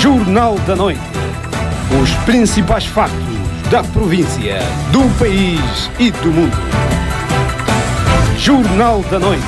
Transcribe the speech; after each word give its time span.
Jornal 0.00 0.58
da 0.60 0.74
Noite. 0.74 0.98
Os 2.02 2.10
principais 2.24 2.86
factos 2.86 3.20
da 3.70 3.84
província, 3.84 4.60
do 4.90 5.02
país 5.18 5.90
e 5.98 6.10
do 6.10 6.32
mundo. 6.32 6.56
Jornal 8.38 9.02
da 9.10 9.18
Noite. 9.18 9.44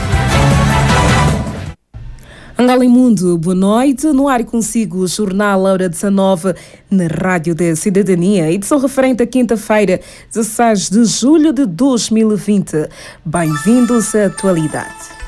Angola 2.59 2.85
Mundo, 2.85 3.39
boa 3.39 3.55
noite. 3.55 4.09
No 4.09 4.29
ar 4.29 4.45
consigo 4.45 4.99
o 4.99 5.09
Jornal 5.09 5.63
Hora 5.63 5.89
19 5.89 6.55
na 6.91 7.07
Rádio 7.07 7.55
da 7.55 7.75
Cidadania, 7.75 8.53
edição 8.53 8.79
referente 8.79 9.23
à 9.23 9.27
quinta-feira, 9.27 10.03
16 10.31 10.91
de 10.91 11.05
julho 11.07 11.55
de 11.55 11.65
2020. 11.65 12.91
Bem-vindos 13.25 14.15
à 14.15 14.27
atualidade. 14.27 15.22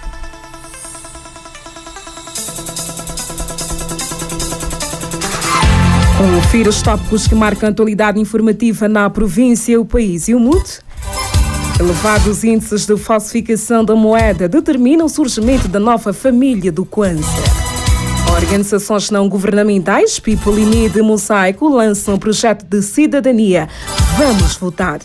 Confira 6.17 6.71
os 6.71 6.81
tópicos 6.81 7.27
que 7.27 7.35
marcam 7.35 7.69
a 7.69 7.73
atualidade 7.73 8.21
informativa 8.21 8.89
na 8.89 9.11
província, 9.11 9.81
o 9.81 9.85
país 9.85 10.29
e 10.29 10.35
o 10.35 10.39
mundo. 10.39 10.65
Elevados 11.79 12.45
índices 12.45 12.87
de 12.87 12.97
falsificação 12.97 13.85
da 13.85 13.97
moeda 13.97 14.49
determinam 14.49 15.07
o 15.07 15.09
surgimento 15.09 15.67
da 15.67 15.81
nova 15.81 16.13
família 16.13 16.71
do 16.71 16.85
Kwanza. 16.85 17.27
Organizações 18.33 19.11
não 19.11 19.29
governamentais, 19.29 20.21
People 20.21 20.61
in 20.61 20.67
Need 20.67 20.97
e 20.97 21.03
Mosaico, 21.03 21.69
lançam 21.69 22.15
um 22.15 22.19
projeto 22.19 22.65
de 22.65 22.81
cidadania. 22.81 23.69
Vamos 24.17 24.57
votar. 24.57 25.01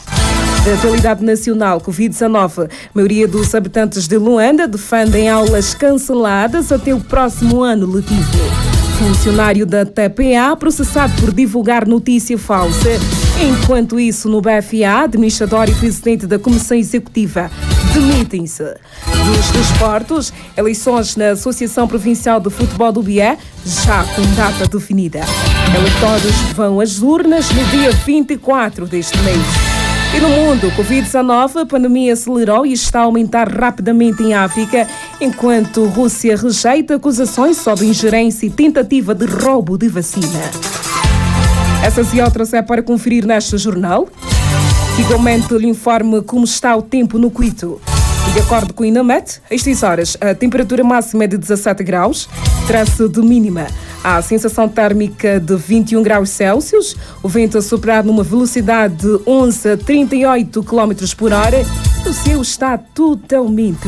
Da 0.63 0.73
atualidade 0.75 1.25
nacional 1.25 1.81
Covid-19, 1.81 2.65
a 2.65 2.69
maioria 2.93 3.27
dos 3.27 3.55
habitantes 3.55 4.07
de 4.07 4.17
Luanda 4.17 4.67
defendem 4.67 5.27
aulas 5.27 5.73
canceladas 5.73 6.71
até 6.71 6.93
o 6.93 6.99
próximo 6.99 7.63
ano 7.63 7.87
letivo 7.87 8.68
funcionário 8.99 9.65
da 9.65 9.85
TPA 9.85 10.53
processado 10.57 11.13
por 11.21 11.33
divulgar 11.33 11.87
notícia 11.87 12.37
falsa. 12.37 12.89
Enquanto 13.41 13.97
isso, 13.97 14.27
no 14.27 14.41
BFA, 14.41 15.03
administrador 15.05 15.69
e 15.69 15.73
presidente 15.73 16.27
da 16.27 16.37
Comissão 16.37 16.75
Executiva 16.75 17.49
demitem-se. 17.93 18.63
Dos 19.25 19.51
desportos, 19.51 20.33
eleições 20.57 21.15
na 21.15 21.31
Associação 21.31 21.87
Provincial 21.87 22.41
de 22.41 22.49
Futebol 22.49 22.91
do 22.91 23.01
Bié, 23.01 23.37
já 23.65 24.03
com 24.03 24.21
data 24.35 24.67
definida. 24.67 25.21
Eleitores 25.73 26.35
vão 26.53 26.81
às 26.81 27.01
urnas 27.01 27.49
no 27.51 27.63
dia 27.67 27.91
24 27.91 28.85
deste 28.85 29.17
mês. 29.19 29.68
E 30.11 30.19
no 30.19 30.29
mundo, 30.29 30.67
o 30.67 30.71
Covid-19, 30.71 31.61
a 31.61 31.65
pandemia 31.67 32.13
acelerou 32.13 32.65
e 32.65 32.73
está 32.73 33.01
a 33.01 33.03
aumentar 33.03 33.47
rapidamente 33.47 34.23
em 34.23 34.33
África, 34.33 34.87
enquanto 35.21 35.85
Rússia 35.85 36.35
rejeita 36.35 36.95
acusações 36.95 37.57
sobre 37.57 37.85
ingerência 37.85 38.47
e 38.47 38.49
tentativa 38.49 39.13
de 39.13 39.25
roubo 39.25 39.77
de 39.77 39.87
vacina. 39.87 40.27
Essas 41.85 42.11
e 42.11 42.19
outras 42.21 42.53
é 42.53 42.61
para 42.61 42.81
conferir 42.81 43.25
neste 43.25 43.55
jornal. 43.57 44.09
Igualmente, 44.99 45.53
lhe 45.53 45.67
informe 45.67 46.21
como 46.23 46.43
está 46.43 46.75
o 46.75 46.81
tempo 46.81 47.19
no 47.19 47.29
Quito. 47.29 47.79
De 48.33 48.39
acordo 48.39 48.73
com 48.73 48.83
o 48.83 48.85
INAMET, 48.85 49.39
estas 49.49 49.83
horas, 49.83 50.17
a 50.19 50.33
temperatura 50.33 50.83
máxima 50.83 51.23
é 51.23 51.27
de 51.27 51.37
17 51.37 51.83
graus, 51.83 52.27
traço 52.67 53.07
de 53.07 53.21
mínima 53.21 53.67
a 54.03 54.21
sensação 54.21 54.67
térmica 54.67 55.39
de 55.39 55.55
21 55.55 56.03
graus 56.03 56.29
Celsius, 56.29 56.95
o 57.23 57.29
vento 57.29 57.57
a 57.57 57.61
soprar 57.61 58.03
numa 58.03 58.23
velocidade 58.23 58.95
de 58.95 59.19
11 59.25 59.69
a 59.69 59.77
38 59.77 60.63
km 60.63 60.91
por 61.17 61.31
hora, 61.31 61.65
o 62.05 62.13
céu 62.13 62.41
está 62.41 62.77
totalmente 62.77 63.69
limpo. 63.69 63.87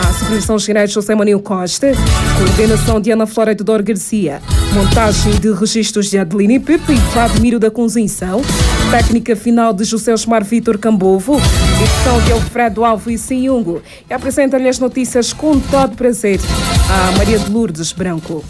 A 0.00 0.12
supervisão 0.12 0.58
geral 0.58 0.86
de 0.86 0.92
José 0.92 1.14
Manuel 1.14 1.40
Costa, 1.40 1.92
coordenação 2.36 3.00
de 3.00 3.10
Ana 3.10 3.26
Flora 3.26 3.54
Teodoro 3.54 3.82
Garcia, 3.82 4.40
montagem 4.74 5.32
de 5.38 5.52
registros 5.52 6.10
de 6.10 6.18
Adeline 6.18 6.58
Pepe 6.58 6.92
e 6.92 6.96
Vladimiro 7.12 7.58
da 7.58 7.70
Conceição, 7.70 8.42
técnica 8.90 9.36
final 9.36 9.72
de 9.72 9.84
José 9.84 10.12
Osmar 10.12 10.44
Vitor 10.44 10.78
Cambovo, 10.78 11.36
edição 11.36 12.20
de 12.22 12.32
Alfredo 12.32 12.84
Alves 12.84 13.20
Sinhungo. 13.20 13.82
E 14.08 14.14
apresenta-lhe 14.14 14.68
as 14.68 14.78
notícias 14.78 15.32
com 15.32 15.58
todo 15.58 15.96
prazer 15.96 16.40
a 16.88 17.16
Maria 17.18 17.38
de 17.38 17.50
Lourdes 17.50 17.92
Branco. 17.92 18.44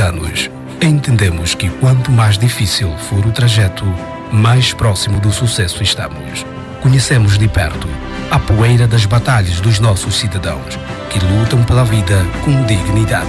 Anos, 0.00 0.50
entendemos 0.80 1.54
que 1.54 1.68
quanto 1.68 2.10
mais 2.10 2.38
difícil 2.38 2.90
for 2.98 3.24
o 3.26 3.32
trajeto, 3.32 3.84
mais 4.32 4.72
próximo 4.72 5.20
do 5.20 5.32
sucesso 5.32 5.82
estamos. 5.82 6.44
Conhecemos 6.80 7.38
de 7.38 7.48
perto 7.48 7.88
a 8.30 8.38
poeira 8.38 8.86
das 8.86 9.04
batalhas 9.06 9.60
dos 9.60 9.80
nossos 9.80 10.16
cidadãos 10.16 10.78
que 11.10 11.18
lutam 11.18 11.64
pela 11.64 11.84
vida 11.84 12.24
com 12.44 12.64
dignidade. 12.64 13.28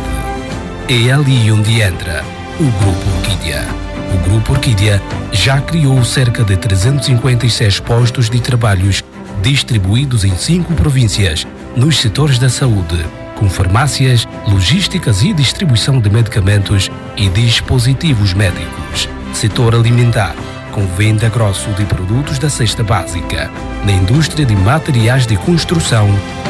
É 0.88 1.12
ali 1.12 1.52
onde 1.52 1.82
entra 1.82 2.24
o 2.60 2.64
Grupo 2.64 3.18
Orquídea. 3.18 3.66
O 4.14 4.30
Grupo 4.30 4.54
Orquídea 4.54 5.02
já 5.32 5.62
criou 5.62 6.04
cerca 6.04 6.44
de 6.44 6.58
356 6.58 7.80
postos 7.80 8.30
de 8.30 8.40
trabalhos 8.40 9.04
distribuídos 9.42 10.26
em 10.26 10.36
cinco 10.36 10.74
províncias 10.74 11.48
nos 11.76 12.00
setores 12.00 12.38
da 12.38 12.50
saúde, 12.50 13.06
com 13.40 13.50
farmácias, 13.50 14.28
logísticas 14.46 15.24
e 15.24 15.34
distribuição 15.34 16.00
de 16.00 16.10
medicamentos 16.10 16.92
e 17.16 17.30
dispositivos 17.30 18.34
médicos. 18.34 19.08
Setor 19.34 19.74
alimentar, 19.74 20.36
com 20.74 20.86
venda 20.86 21.30
grosso 21.30 21.70
de 21.72 21.86
produtos 21.86 22.38
da 22.38 22.50
cesta 22.50 22.84
básica, 22.84 23.50
na 23.86 23.94
indústria 23.94 24.46
de 24.46 24.56
materiais 24.56 25.26
de 25.26 25.38
construção 25.38 26.10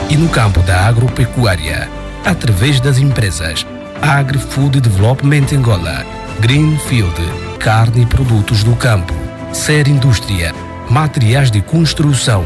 e 0.09 0.17
no 0.17 0.27
campo 0.29 0.61
da 0.63 0.87
agropecuária, 0.87 1.87
através 2.25 2.79
das 2.79 2.97
empresas 2.97 3.65
Agri-Food 4.01 4.81
Development 4.81 5.45
Angola, 5.53 6.05
Greenfield, 6.39 7.13
carne 7.59 8.01
e 8.01 8.05
produtos 8.05 8.63
do 8.63 8.75
campo, 8.75 9.13
Ser 9.53 9.87
Indústria, 9.87 10.53
materiais 10.89 11.51
de 11.51 11.61
construção, 11.61 12.45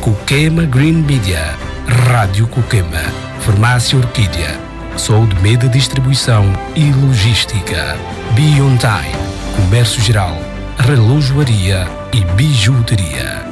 Coquema 0.00 0.64
Green 0.64 0.94
Media, 0.94 1.54
Rádio 1.86 2.46
Coquema. 2.48 3.33
Farmácia 3.44 3.98
Orquídea, 3.98 4.58
Saúde 4.96 5.38
Media 5.42 5.68
Distribuição 5.68 6.50
e 6.74 6.90
Logística, 6.92 7.94
Beyond 8.34 8.78
Time, 8.78 9.14
Comércio 9.54 10.00
Geral, 10.00 10.38
Relojoaria 10.78 11.86
e 12.10 12.24
Bijuteria. 12.32 13.44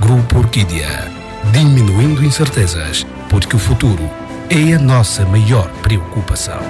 Grupo 0.00 0.38
Orquídea, 0.38 1.10
diminuindo 1.52 2.24
incertezas, 2.24 3.06
porque 3.28 3.54
o 3.54 3.58
futuro 3.58 4.08
é 4.48 4.72
a 4.72 4.78
nossa 4.78 5.26
maior 5.26 5.68
preocupação. 5.82 6.62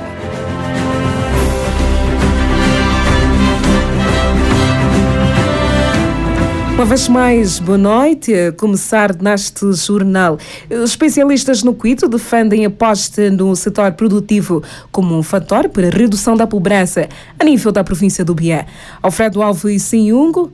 Uma 6.85 6.91
vez 6.91 7.09
mais, 7.09 7.59
boa 7.59 7.79
noite. 7.79 8.35
A 8.35 8.53
começar 8.53 9.17
neste 9.17 9.73
jornal. 9.73 10.39
Especialistas 10.69 11.63
no 11.63 11.75
Quito 11.75 12.07
defendem 12.07 12.67
aposta 12.67 13.31
no 13.31 13.57
setor 13.57 13.93
produtivo 13.93 14.63
como 14.93 15.17
um 15.17 15.23
fator 15.23 15.67
para 15.71 15.89
redução 15.89 16.37
da 16.37 16.47
pobreza 16.47 17.09
a 17.41 17.45
nível 17.45 17.73
da 17.73 17.83
província 17.83 18.23
do 18.23 18.35
Bié. 18.35 18.67
Alfredo 19.03 19.41
Alves 19.41 19.83
Sinhungo 19.83 20.53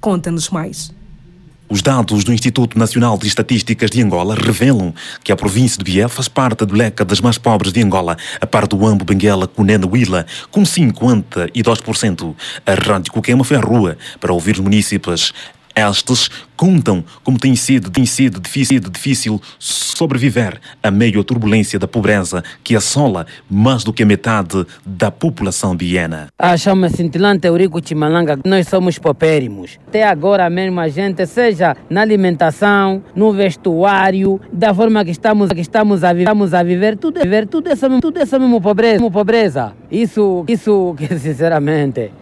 conta-nos 0.00 0.50
mais. 0.50 0.94
Os 1.68 1.82
dados 1.82 2.22
do 2.22 2.32
Instituto 2.32 2.78
Nacional 2.78 3.18
de 3.18 3.26
Estatísticas 3.26 3.90
de 3.90 4.02
Angola 4.02 4.36
revelam 4.36 4.94
que 5.24 5.32
a 5.32 5.36
província 5.36 5.78
de 5.78 5.84
Bié 5.90 6.06
faz 6.06 6.28
parte 6.28 6.64
do 6.64 6.76
leque 6.76 7.02
das 7.02 7.20
mais 7.20 7.38
pobres 7.38 7.72
de 7.72 7.82
Angola, 7.82 8.16
a 8.40 8.46
par 8.46 8.68
do 8.68 8.86
Ambo 8.86 9.04
Benguela 9.04 9.48
Cunena 9.48 9.86
Willa, 9.86 10.26
com 10.48 10.62
52%. 10.62 12.34
A 12.66 12.74
Rádio 12.74 13.10
Coquema 13.10 13.42
foi 13.42 13.56
à 13.56 13.60
rua 13.60 13.96
para 14.20 14.32
ouvir 14.32 14.52
os 14.56 14.60
municípios 14.60 15.32
estes 15.74 16.30
contam 16.56 17.02
como 17.24 17.38
tem 17.38 17.56
sido, 17.56 17.90
tem 17.90 18.06
sido 18.06 18.40
difícil, 18.40 18.78
difícil 18.78 19.42
sobreviver 19.58 20.60
a 20.80 20.90
meio 20.90 21.20
à 21.20 21.24
turbulência 21.24 21.76
da 21.76 21.88
pobreza 21.88 22.44
que 22.62 22.76
assola 22.76 23.26
mais 23.50 23.82
do 23.82 23.92
que 23.92 24.04
a 24.04 24.06
metade 24.06 24.64
da 24.86 25.10
população 25.10 25.74
biena. 25.74 26.28
A 26.38 26.56
chama 26.56 26.88
cintilante 26.88 27.48
Eurico 27.48 27.80
Chimalanga, 27.84 28.38
nós 28.44 28.68
somos 28.68 28.96
paupérrimos. 28.98 29.78
Até 29.88 30.04
agora 30.04 30.48
mesmo 30.48 30.78
a 30.78 30.88
gente, 30.88 31.26
seja 31.26 31.76
na 31.90 32.02
alimentação, 32.02 33.02
no 33.14 33.32
vestuário, 33.32 34.40
da 34.52 34.72
forma 34.72 35.04
que 35.04 35.10
estamos, 35.10 35.50
que 35.50 35.60
estamos, 35.60 36.04
a, 36.04 36.14
estamos 36.14 36.54
a 36.54 36.62
viver, 36.62 36.96
tudo, 36.96 37.18
é 37.18 37.24
viver, 37.24 37.48
tudo, 37.48 37.68
é 37.70 37.74
só, 37.74 37.88
tudo 38.00 38.20
é 38.20 38.24
só 38.24 38.38
mesmo 38.38 38.60
pobreza, 38.60 39.10
pobreza. 39.10 39.72
Isso, 39.90 40.44
isso 40.48 40.94
que 40.96 41.06
sinceramente, 41.18 42.12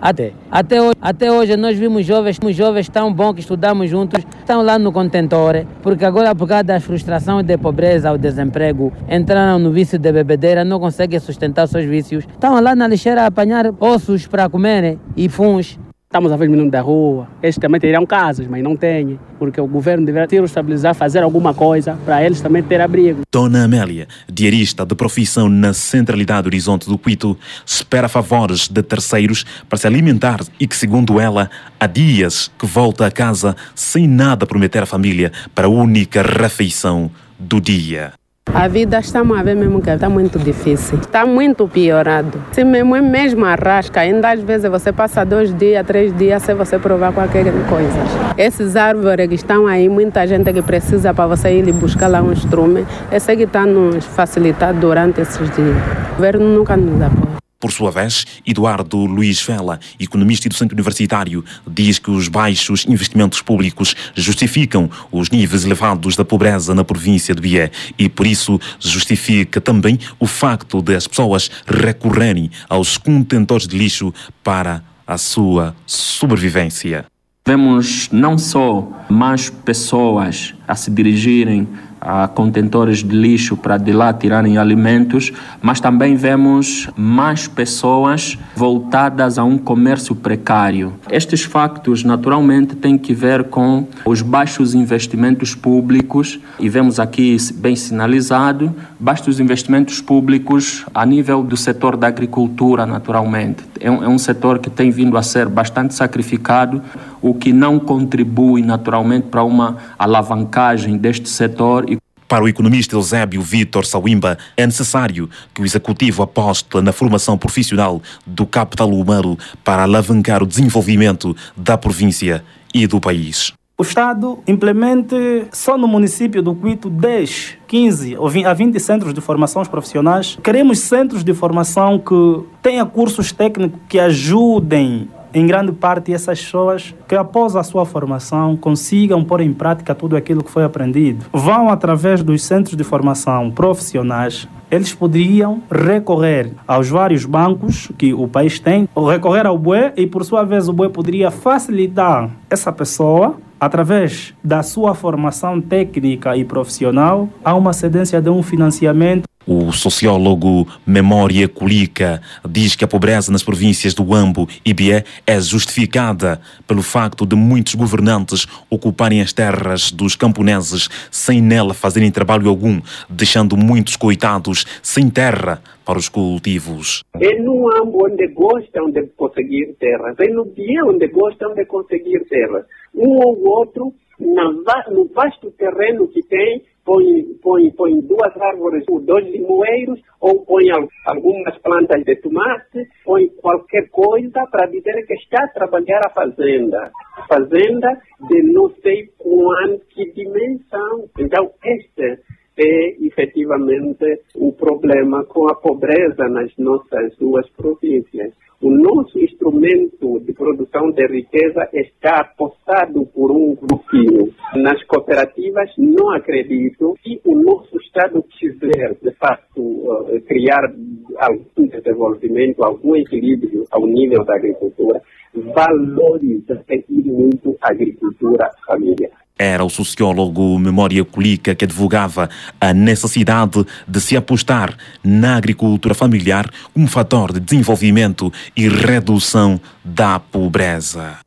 até, 0.00 0.32
até, 0.50 0.80
hoje, 0.80 0.96
até 1.00 1.30
hoje 1.30 1.56
nós 1.56 1.78
vimos 1.78 2.06
jovens, 2.06 2.38
jovens 2.52 2.83
tão 2.88 3.12
bons 3.12 3.34
que 3.34 3.40
estudamos 3.40 3.90
juntos, 3.90 4.24
estão 4.38 4.62
lá 4.62 4.78
no 4.78 4.92
contentor, 4.92 5.64
porque 5.82 6.04
agora 6.04 6.34
por 6.34 6.48
causa 6.48 6.64
da 6.64 6.80
frustração 6.80 7.40
e 7.40 7.42
da 7.42 7.58
pobreza, 7.58 8.12
o 8.12 8.18
desemprego, 8.18 8.92
entraram 9.08 9.58
no 9.58 9.70
vício 9.70 9.98
de 9.98 10.12
bebedeira, 10.12 10.64
não 10.64 10.78
conseguem 10.80 11.18
sustentar 11.18 11.66
seus 11.66 11.84
vícios, 11.84 12.24
estão 12.24 12.60
lá 12.60 12.74
na 12.74 12.86
lixeira 12.86 13.22
a 13.22 13.26
apanhar 13.26 13.66
ossos 13.80 14.26
para 14.26 14.48
comer 14.48 14.98
e 15.16 15.28
funs 15.28 15.78
Estamos 16.14 16.30
a 16.30 16.36
ver 16.36 16.48
meninos 16.48 16.70
da 16.70 16.80
rua. 16.80 17.26
Eles 17.42 17.58
também 17.58 17.80
teriam 17.80 18.06
casas, 18.06 18.46
mas 18.46 18.62
não 18.62 18.76
têm. 18.76 19.18
Porque 19.36 19.60
o 19.60 19.66
governo 19.66 20.06
deveria 20.06 20.28
ter 20.28 20.44
estabilizar, 20.44 20.94
fazer 20.94 21.24
alguma 21.24 21.52
coisa 21.52 21.98
para 22.04 22.24
eles 22.24 22.40
também 22.40 22.62
ter 22.62 22.80
abrigo. 22.80 23.22
Dona 23.32 23.64
Amélia, 23.64 24.06
diarista 24.32 24.86
de 24.86 24.94
profissão 24.94 25.48
na 25.48 25.74
centralidade 25.74 26.46
Horizonte 26.46 26.86
do 26.86 26.96
Quito, 26.96 27.36
espera 27.66 28.08
favores 28.08 28.68
de 28.68 28.80
terceiros 28.80 29.44
para 29.68 29.76
se 29.76 29.88
alimentar 29.88 30.38
e 30.60 30.68
que, 30.68 30.76
segundo 30.76 31.18
ela, 31.18 31.50
há 31.80 31.86
dias 31.88 32.48
que 32.56 32.64
volta 32.64 33.04
a 33.04 33.10
casa 33.10 33.56
sem 33.74 34.06
nada 34.06 34.46
prometer 34.46 34.84
à 34.84 34.86
família 34.86 35.32
para 35.52 35.66
a 35.66 35.68
única 35.68 36.22
refeição 36.22 37.10
do 37.40 37.60
dia. 37.60 38.12
A 38.56 38.68
vida 38.68 39.00
estamos 39.00 39.36
a 39.36 39.42
ver 39.42 39.56
mesmo 39.56 39.82
que 39.82 39.90
está 39.90 40.08
muito 40.08 40.38
difícil. 40.38 40.98
Está 41.00 41.26
muito 41.26 41.66
piorado. 41.66 42.40
Se 42.52 42.62
mesmo 42.62 42.94
é 42.94 43.00
mesmo 43.02 43.44
arrasca, 43.44 44.00
ainda 44.00 44.30
às 44.30 44.40
vezes 44.40 44.70
você 44.70 44.92
passa 44.92 45.24
dois 45.24 45.52
dias, 45.52 45.84
três 45.84 46.16
dias 46.16 46.40
sem 46.44 46.54
você 46.54 46.78
provar 46.78 47.12
qualquer 47.12 47.46
coisa. 47.68 47.98
Esses 48.38 48.76
árvores 48.76 49.28
que 49.28 49.34
estão 49.34 49.66
aí, 49.66 49.88
muita 49.88 50.24
gente 50.24 50.52
que 50.52 50.62
precisa 50.62 51.12
para 51.12 51.26
você 51.26 51.52
ir 51.58 51.72
buscar 51.72 52.06
lá 52.06 52.22
um 52.22 52.32
instrumento, 52.32 52.86
esse 53.10 53.36
que 53.36 53.42
está 53.42 53.66
nos 53.66 54.04
facilitando 54.04 54.78
durante 54.78 55.20
esses 55.20 55.50
dias. 55.50 55.76
O 56.12 56.16
governo 56.16 56.46
nunca 56.46 56.76
nos 56.76 57.02
apoia. 57.02 57.43
Por 57.64 57.72
sua 57.72 57.90
vez, 57.90 58.26
Eduardo 58.46 59.06
Luiz 59.06 59.40
Fela, 59.40 59.80
economista 59.98 60.46
e 60.46 60.50
docente 60.50 60.74
universitário, 60.74 61.42
diz 61.66 61.98
que 61.98 62.10
os 62.10 62.28
baixos 62.28 62.84
investimentos 62.86 63.40
públicos 63.40 63.96
justificam 64.14 64.90
os 65.10 65.30
níveis 65.30 65.64
elevados 65.64 66.14
da 66.14 66.26
pobreza 66.26 66.74
na 66.74 66.84
província 66.84 67.34
de 67.34 67.40
Bié 67.40 67.70
e, 67.98 68.06
por 68.06 68.26
isso, 68.26 68.60
justifica 68.78 69.62
também 69.62 69.98
o 70.20 70.26
facto 70.26 70.82
de 70.82 70.94
as 70.94 71.06
pessoas 71.06 71.50
recorrerem 71.66 72.50
aos 72.68 72.98
contentores 72.98 73.66
de 73.66 73.78
lixo 73.78 74.12
para 74.42 74.84
a 75.06 75.16
sua 75.16 75.74
sobrevivência. 75.86 77.06
Vemos 77.46 78.10
não 78.12 78.36
só 78.36 78.86
mais 79.08 79.48
pessoas 79.48 80.54
a 80.68 80.74
se 80.74 80.90
dirigirem 80.90 81.66
a 82.04 82.28
contentores 82.28 83.02
de 83.02 83.16
lixo 83.16 83.56
para 83.56 83.78
de 83.78 83.92
lá 83.92 84.12
tirarem 84.12 84.58
alimentos, 84.58 85.32
mas 85.62 85.80
também 85.80 86.14
vemos 86.14 86.88
mais 86.94 87.48
pessoas 87.48 88.38
voltadas 88.54 89.38
a 89.38 89.44
um 89.44 89.56
comércio 89.56 90.14
precário. 90.14 90.92
Estes 91.10 91.42
factos, 91.42 92.04
naturalmente, 92.04 92.76
têm 92.76 92.98
que 92.98 93.14
ver 93.14 93.44
com 93.44 93.86
os 94.04 94.20
baixos 94.20 94.74
investimentos 94.74 95.54
públicos, 95.54 96.38
e 96.60 96.68
vemos 96.68 97.00
aqui 97.00 97.36
bem 97.54 97.74
sinalizado, 97.74 98.74
baixos 99.00 99.40
investimentos 99.40 100.00
públicos 100.00 100.84
a 100.94 101.06
nível 101.06 101.42
do 101.42 101.56
setor 101.56 101.96
da 101.96 102.06
agricultura, 102.06 102.84
naturalmente. 102.84 103.62
É 103.80 103.90
um, 103.90 104.04
é 104.04 104.08
um 104.08 104.18
setor 104.18 104.58
que 104.58 104.68
tem 104.68 104.90
vindo 104.90 105.16
a 105.16 105.22
ser 105.22 105.48
bastante 105.48 105.94
sacrificado, 105.94 106.82
o 107.24 107.32
que 107.32 107.54
não 107.54 107.80
contribui, 107.80 108.60
naturalmente, 108.60 109.28
para 109.28 109.42
uma 109.42 109.78
alavancagem 109.98 110.98
deste 110.98 111.26
setor 111.26 111.86
para 112.28 112.44
o 112.44 112.48
economista 112.48 112.96
Eusébio 112.96 113.40
Vitor 113.40 113.86
Sawimba, 113.86 114.36
é 114.56 114.66
necessário 114.66 115.28
que 115.54 115.62
o 115.62 115.64
Executivo 115.64 116.22
aposte 116.22 116.80
na 116.80 116.92
formação 116.92 117.38
profissional 117.38 118.02
do 118.26 118.46
capital 118.46 118.90
humano 118.90 119.38
para 119.62 119.84
alavancar 119.84 120.42
o 120.42 120.46
desenvolvimento 120.46 121.34
da 121.56 121.78
província 121.78 122.44
e 122.74 122.86
do 122.86 123.00
país. 123.00 123.52
O 123.78 123.82
Estado 123.82 124.38
implemente 124.46 125.46
só 125.52 125.78
no 125.78 125.88
município 125.88 126.42
do 126.42 126.54
Quito 126.54 126.90
10, 126.90 127.58
15 127.66 128.16
ou 128.16 128.28
20, 128.28 128.46
a 128.46 128.54
20 128.54 128.80
centros 128.80 129.14
de 129.14 129.20
formação 129.20 129.62
profissionais. 129.64 130.38
Queremos 130.42 130.78
centros 130.78 131.24
de 131.24 131.32
formação 131.32 131.98
que 131.98 132.44
tenham 132.62 132.86
cursos 132.86 133.32
técnicos 133.32 133.80
que 133.88 133.98
ajudem 133.98 135.08
em 135.34 135.46
grande 135.46 135.72
parte 135.72 136.14
essas 136.14 136.40
pessoas 136.40 136.94
que 137.08 137.16
após 137.16 137.56
a 137.56 137.62
sua 137.62 137.84
formação 137.84 138.56
consigam 138.56 139.24
pôr 139.24 139.40
em 139.40 139.52
prática 139.52 139.94
tudo 139.94 140.16
aquilo 140.16 140.44
que 140.44 140.50
foi 140.50 140.64
aprendido. 140.64 141.26
Vão 141.32 141.68
através 141.68 142.22
dos 142.22 142.42
centros 142.42 142.76
de 142.76 142.84
formação 142.84 143.50
profissionais 143.50 144.48
eles 144.70 144.92
poderiam 144.92 145.62
recorrer 145.70 146.52
aos 146.66 146.88
vários 146.88 147.24
bancos 147.24 147.92
que 147.96 148.12
o 148.12 148.26
país 148.26 148.58
tem, 148.58 148.88
ou 148.92 149.08
recorrer 149.08 149.46
ao 149.46 149.56
BUE 149.56 149.92
e, 149.96 150.04
por 150.06 150.24
sua 150.24 150.42
vez, 150.42 150.68
o 150.68 150.72
BUE 150.72 150.88
poderia 150.88 151.30
facilitar 151.30 152.30
essa 152.50 152.72
pessoa 152.72 153.36
através 153.60 154.34
da 154.42 154.62
sua 154.62 154.94
formação 154.94 155.60
técnica 155.60 156.36
e 156.36 156.44
profissional, 156.44 157.28
a 157.44 157.54
uma 157.54 157.72
cedência 157.72 158.20
de 158.20 158.28
um 158.28 158.42
financiamento 158.42 159.28
o 159.46 159.72
sociólogo 159.72 160.66
Memória 160.86 161.48
Culica 161.48 162.20
diz 162.48 162.74
que 162.74 162.84
a 162.84 162.88
pobreza 162.88 163.30
nas 163.30 163.42
províncias 163.42 163.94
do 163.94 164.14
Ambo 164.14 164.48
e 164.64 164.72
Bié 164.72 165.04
é 165.26 165.40
justificada 165.40 166.40
pelo 166.66 166.82
facto 166.82 167.26
de 167.26 167.36
muitos 167.36 167.74
governantes 167.74 168.46
ocuparem 168.70 169.20
as 169.20 169.32
terras 169.32 169.90
dos 169.90 170.16
camponeses 170.16 170.88
sem 171.10 171.40
nela 171.40 171.74
fazerem 171.74 172.10
trabalho 172.10 172.48
algum, 172.48 172.80
deixando 173.08 173.56
muitos 173.56 173.96
coitados 173.96 174.64
sem 174.82 175.08
terra 175.08 175.62
para 175.84 175.98
os 175.98 176.08
cultivos. 176.08 177.02
É 177.20 177.38
no 177.40 177.70
Ambo 177.76 178.06
onde 178.06 178.28
gostam 178.28 178.90
de 178.90 179.02
conseguir 179.16 179.74
terras, 179.78 180.18
é 180.18 180.28
no 180.28 180.44
Bié 180.46 180.82
onde 180.82 181.08
gostam 181.08 181.54
de 181.54 181.64
conseguir 181.66 182.24
terras. 182.28 182.64
Um 182.94 183.18
ou 183.18 183.44
outro, 183.46 183.92
no 184.18 185.08
vasto 185.14 185.50
terreno 185.58 186.08
que 186.08 186.22
tem, 186.22 186.62
põe, 186.84 187.24
põe, 187.42 187.70
põe 187.72 188.00
duas 188.00 188.36
árvores, 188.36 188.84
dois 188.86 189.26
limoeiros, 189.26 190.00
ou 190.20 190.44
põe 190.44 190.64
algumas 191.06 191.56
plantas 191.58 192.04
de 192.04 192.16
tomate, 192.16 192.86
põe 193.04 193.28
qualquer 193.40 193.88
coisa 193.90 194.46
para 194.50 194.66
dizer 194.66 195.06
que 195.06 195.14
está 195.14 195.44
a 195.44 195.48
trabalhar 195.48 196.00
a 196.06 196.10
fazenda. 196.10 196.90
Fazenda 197.28 198.00
de 198.28 198.42
não 198.52 198.70
sei 198.82 199.08
quanto, 199.18 199.84
que 199.86 200.12
dimensão. 200.12 201.08
Então, 201.18 201.50
este 201.64 202.20
é 202.56 203.04
efetivamente 203.04 204.22
o 204.36 204.52
problema 204.52 205.24
com 205.24 205.48
a 205.48 205.54
pobreza 205.56 206.28
nas 206.28 206.56
nossas 206.56 207.16
duas 207.16 207.48
províncias. 207.50 208.32
O 208.60 208.70
nosso 208.70 209.18
instrumento 209.18 210.20
de 210.20 210.32
produção 210.32 210.90
de 210.90 211.06
riqueza 211.06 211.68
está 211.72 212.20
apostado 212.20 213.04
por 213.06 213.30
um 213.30 213.54
grupinho. 213.54 214.32
Nas 214.56 214.82
cooperativas, 214.84 215.70
não 215.76 216.10
acredito 216.12 216.94
que 217.02 217.20
o 217.24 217.34
nosso 217.34 217.76
Estado 217.78 218.22
quiser, 218.22 218.96
de 219.02 219.10
fato, 219.12 220.08
eh, 220.10 220.20
criar 220.20 220.72
algum 221.18 221.66
desenvolvimento, 221.66 222.64
algum 222.64 222.96
equilíbrio 222.96 223.64
ao 223.70 223.86
nível 223.86 224.24
da 224.24 224.36
agricultura, 224.36 225.02
valoriza 225.34 226.64
muito 226.88 227.56
a 227.60 227.72
agricultura 227.72 228.50
familiar. 228.66 229.23
Era 229.36 229.64
o 229.64 229.68
sociólogo 229.68 230.56
Memória 230.60 231.04
Colica 231.04 231.56
que 231.56 231.64
advogava 231.64 232.30
a 232.60 232.72
necessidade 232.72 233.66
de 233.86 234.00
se 234.00 234.16
apostar 234.16 234.76
na 235.02 235.36
agricultura 235.36 235.92
familiar 235.92 236.48
como 236.72 236.86
fator 236.86 237.32
de 237.32 237.40
desenvolvimento 237.40 238.32
e 238.56 238.68
redução 238.68 239.60
da 239.84 240.20
pobreza. 240.20 241.18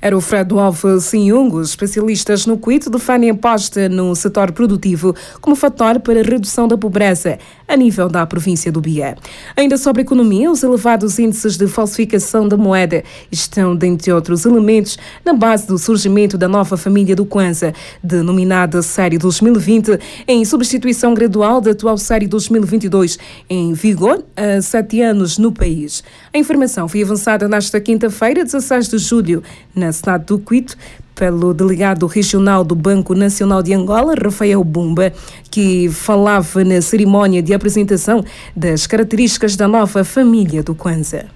Era 0.00 0.16
o 0.16 0.20
Fred 0.20 0.54
Alves 0.54 1.04
Sinhungo, 1.04 1.60
especialistas 1.60 2.46
no 2.46 2.56
Quito, 2.56 2.88
defendem 2.88 3.30
a 3.30 3.32
aposta 3.34 3.88
no 3.88 4.14
setor 4.14 4.52
produtivo 4.52 5.14
como 5.40 5.56
fator 5.56 5.98
para 5.98 6.20
a 6.20 6.22
redução 6.22 6.68
da 6.68 6.78
pobreza 6.78 7.38
a 7.68 7.76
nível 7.76 8.08
da 8.08 8.26
província 8.26 8.72
do 8.72 8.80
Bié. 8.80 9.14
Ainda 9.54 9.76
sobre 9.76 10.00
a 10.00 10.04
economia, 10.04 10.50
os 10.50 10.62
elevados 10.62 11.18
índices 11.18 11.56
de 11.56 11.68
falsificação 11.68 12.48
da 12.48 12.56
moeda 12.56 13.04
estão, 13.30 13.76
dentre 13.76 14.10
outros 14.10 14.46
elementos, 14.46 14.98
na 15.24 15.34
base 15.34 15.66
do 15.66 15.78
surgimento 15.78 16.38
da 16.38 16.48
nova 16.48 16.76
família 16.76 17.14
do 17.14 17.26
Kwanza, 17.26 17.74
denominada 18.02 18.80
Série 18.80 19.18
2020, 19.18 19.98
em 20.26 20.44
substituição 20.44 21.12
gradual 21.12 21.60
da 21.60 21.72
atual 21.72 21.98
Série 21.98 22.26
2022, 22.26 23.18
em 23.50 23.74
vigor 23.74 24.24
há 24.34 24.62
sete 24.62 25.02
anos 25.02 25.36
no 25.36 25.52
país. 25.52 26.02
A 26.32 26.38
informação 26.38 26.88
foi 26.88 27.02
avançada 27.02 27.46
nesta 27.46 27.78
quinta-feira, 27.80 28.44
16 28.44 28.88
de 28.88 28.98
julho, 28.98 29.42
na 29.74 29.92
cidade 29.92 30.24
do 30.24 30.38
Quito, 30.38 30.76
pelo 31.18 31.52
delegado 31.52 32.06
regional 32.06 32.62
do 32.62 32.76
Banco 32.76 33.12
Nacional 33.12 33.60
de 33.60 33.74
Angola, 33.74 34.14
Rafael 34.14 34.62
Bumba, 34.62 35.12
que 35.50 35.88
falava 35.88 36.62
na 36.62 36.80
cerimónia 36.80 37.42
de 37.42 37.52
apresentação 37.52 38.24
das 38.54 38.86
características 38.86 39.56
da 39.56 39.66
nova 39.66 40.04
família 40.04 40.62
do 40.62 40.76
Kwanza. 40.76 41.26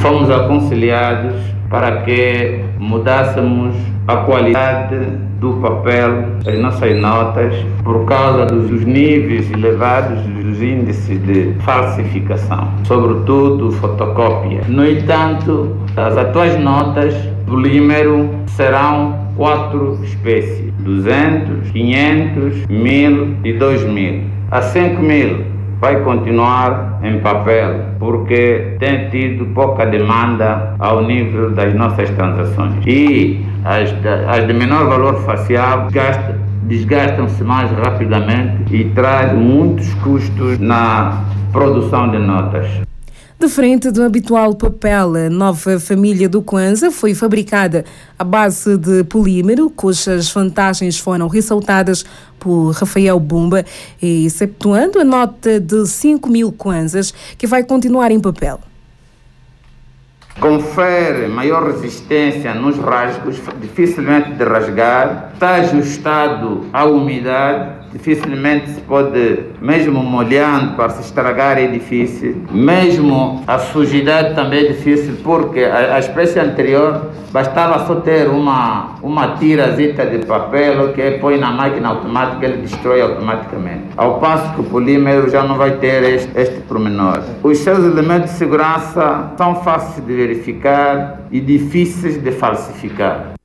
Fomos 0.00 0.30
aconselhados 0.30 1.34
para 1.70 2.02
que 2.02 2.60
mudássemos 2.78 3.74
a 4.06 4.16
qualidade 4.18 4.96
do 5.38 5.54
papel 5.54 6.24
das 6.44 6.58
nossas 6.58 6.98
notas 7.00 7.54
por 7.84 8.04
causa 8.06 8.46
dos 8.46 8.84
níveis 8.84 9.50
elevados 9.52 10.20
dos 10.22 10.62
índices 10.62 11.20
de 11.24 11.54
falsificação, 11.60 12.68
sobretudo 12.84 13.70
fotocópia. 13.72 14.62
No 14.66 14.88
entanto, 14.88 15.76
as 15.96 16.16
atuais 16.16 16.58
notas 16.58 17.14
polímero 17.46 18.30
serão 18.46 19.28
quatro 19.36 19.98
espécies: 20.02 20.72
200, 20.80 21.70
500, 21.70 22.66
1000 22.66 23.36
e 23.44 23.52
2000. 23.52 24.22
A 24.50 24.62
5 24.62 25.02
mil 25.02 25.57
vai 25.80 26.00
continuar 26.02 26.98
em 27.02 27.20
papel, 27.20 27.80
porque 27.98 28.76
tem 28.78 29.08
tido 29.10 29.46
pouca 29.54 29.86
demanda 29.86 30.74
ao 30.78 31.02
nível 31.02 31.50
das 31.50 31.74
nossas 31.74 32.10
transações. 32.10 32.74
E 32.86 33.44
as, 33.64 33.94
as 34.28 34.46
de 34.46 34.52
menor 34.52 34.86
valor 34.88 35.22
facial 35.22 35.88
desgastam-se 36.64 37.42
mais 37.44 37.70
rapidamente 37.70 38.74
e 38.74 38.84
traz 38.90 39.32
muitos 39.32 39.92
custos 39.94 40.58
na 40.58 41.22
produção 41.52 42.10
de 42.10 42.18
notas. 42.18 42.87
Diferente 43.40 43.92
do 43.92 44.02
habitual 44.02 44.56
papel, 44.56 45.14
a 45.14 45.30
nova 45.30 45.78
família 45.78 46.28
do 46.28 46.42
Kwanza 46.42 46.90
foi 46.90 47.14
fabricada 47.14 47.84
à 48.18 48.24
base 48.24 48.76
de 48.76 49.04
polímero, 49.04 49.70
cujas 49.70 50.28
vantagens 50.28 50.98
foram 50.98 51.28
ressaltadas 51.28 52.04
por 52.36 52.72
Rafael 52.72 53.20
Bumba, 53.20 53.64
exceptuando 54.02 54.98
a 54.98 55.04
nota 55.04 55.60
de 55.60 55.86
5 55.86 56.28
mil 56.28 56.50
Kwanzas, 56.50 57.14
que 57.38 57.46
vai 57.46 57.62
continuar 57.62 58.10
em 58.10 58.18
papel. 58.18 58.58
Confere 60.40 61.28
maior 61.28 61.64
resistência 61.70 62.52
nos 62.54 62.76
rasgos, 62.76 63.36
dificilmente 63.60 64.32
de 64.32 64.42
rasgar, 64.42 65.30
está 65.34 65.54
ajustado 65.56 66.66
à 66.72 66.84
umidade 66.84 67.77
dificilmente 67.92 68.70
se 68.70 68.80
pode, 68.82 69.40
mesmo 69.60 70.02
molhando 70.02 70.74
para 70.74 70.90
se 70.90 71.02
estragar 71.02 71.58
é 71.58 71.66
difícil, 71.66 72.42
mesmo 72.50 73.42
a 73.46 73.58
sujidade 73.58 74.34
também 74.34 74.60
é 74.60 74.68
difícil, 74.68 75.16
porque 75.22 75.60
a, 75.60 75.94
a 75.96 75.98
espécie 75.98 76.38
anterior 76.38 77.10
bastava 77.30 77.86
só 77.86 77.96
ter 77.96 78.28
uma, 78.28 78.96
uma 79.02 79.36
tirazita 79.36 80.06
de 80.06 80.24
papel 80.24 80.92
que 80.92 81.12
põe 81.12 81.38
na 81.38 81.50
máquina 81.50 81.88
automática 81.88 82.46
ele 82.46 82.58
destrói 82.58 83.00
automaticamente. 83.00 83.84
Ao 83.96 84.18
passo 84.18 84.54
que 84.54 84.60
o 84.60 84.64
polímero 84.64 85.28
já 85.30 85.42
não 85.42 85.56
vai 85.56 85.72
ter 85.72 86.02
este, 86.02 86.30
este 86.38 86.60
pormenor. 86.62 87.22
Os 87.42 87.58
seus 87.58 87.80
elementos 87.80 88.30
de 88.30 88.36
segurança 88.36 89.32
são 89.36 89.56
fáceis 89.62 90.04
de 90.04 90.12
verificar 90.12 91.20
e 91.30 91.40
difíceis 91.40 92.22
de 92.22 92.32
falsificar. 92.32 93.37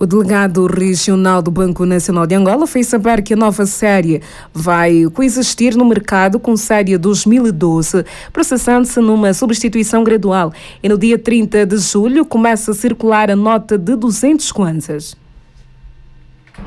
O 0.00 0.06
delegado 0.06 0.64
regional 0.66 1.42
do 1.42 1.50
Banco 1.50 1.84
Nacional 1.84 2.24
de 2.24 2.32
Angola 2.32 2.68
fez 2.68 2.86
saber 2.86 3.20
que 3.20 3.34
a 3.34 3.36
nova 3.36 3.66
série 3.66 4.22
vai 4.54 5.06
coexistir 5.12 5.76
no 5.76 5.84
mercado 5.84 6.38
com 6.38 6.56
série 6.56 6.96
2012, 6.96 8.04
processando-se 8.32 9.00
numa 9.00 9.34
substituição 9.34 10.04
gradual. 10.04 10.52
E 10.80 10.88
no 10.88 10.96
dia 10.96 11.18
30 11.18 11.66
de 11.66 11.78
julho 11.78 12.24
começa 12.24 12.70
a 12.70 12.74
circular 12.74 13.28
a 13.28 13.34
nota 13.34 13.76
de 13.76 13.96
200 13.96 14.52
kwanzas. 14.52 15.16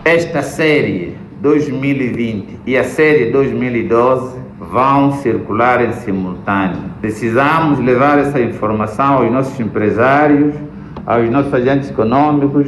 Esta 0.03 0.41
série 0.41 1.15
2020 1.41 2.59
e 2.65 2.75
a 2.75 2.83
série 2.83 3.31
2012 3.31 4.39
vão 4.59 5.13
circular 5.21 5.81
em 5.81 5.93
simultâneo. 5.93 6.91
Precisamos 6.99 7.79
levar 7.79 8.19
essa 8.19 8.41
informação 8.41 9.19
aos 9.19 9.31
nossos 9.31 9.57
empresários, 9.57 10.53
aos 11.05 11.29
nossos 11.29 11.53
agentes 11.53 11.89
econômicos, 11.89 12.67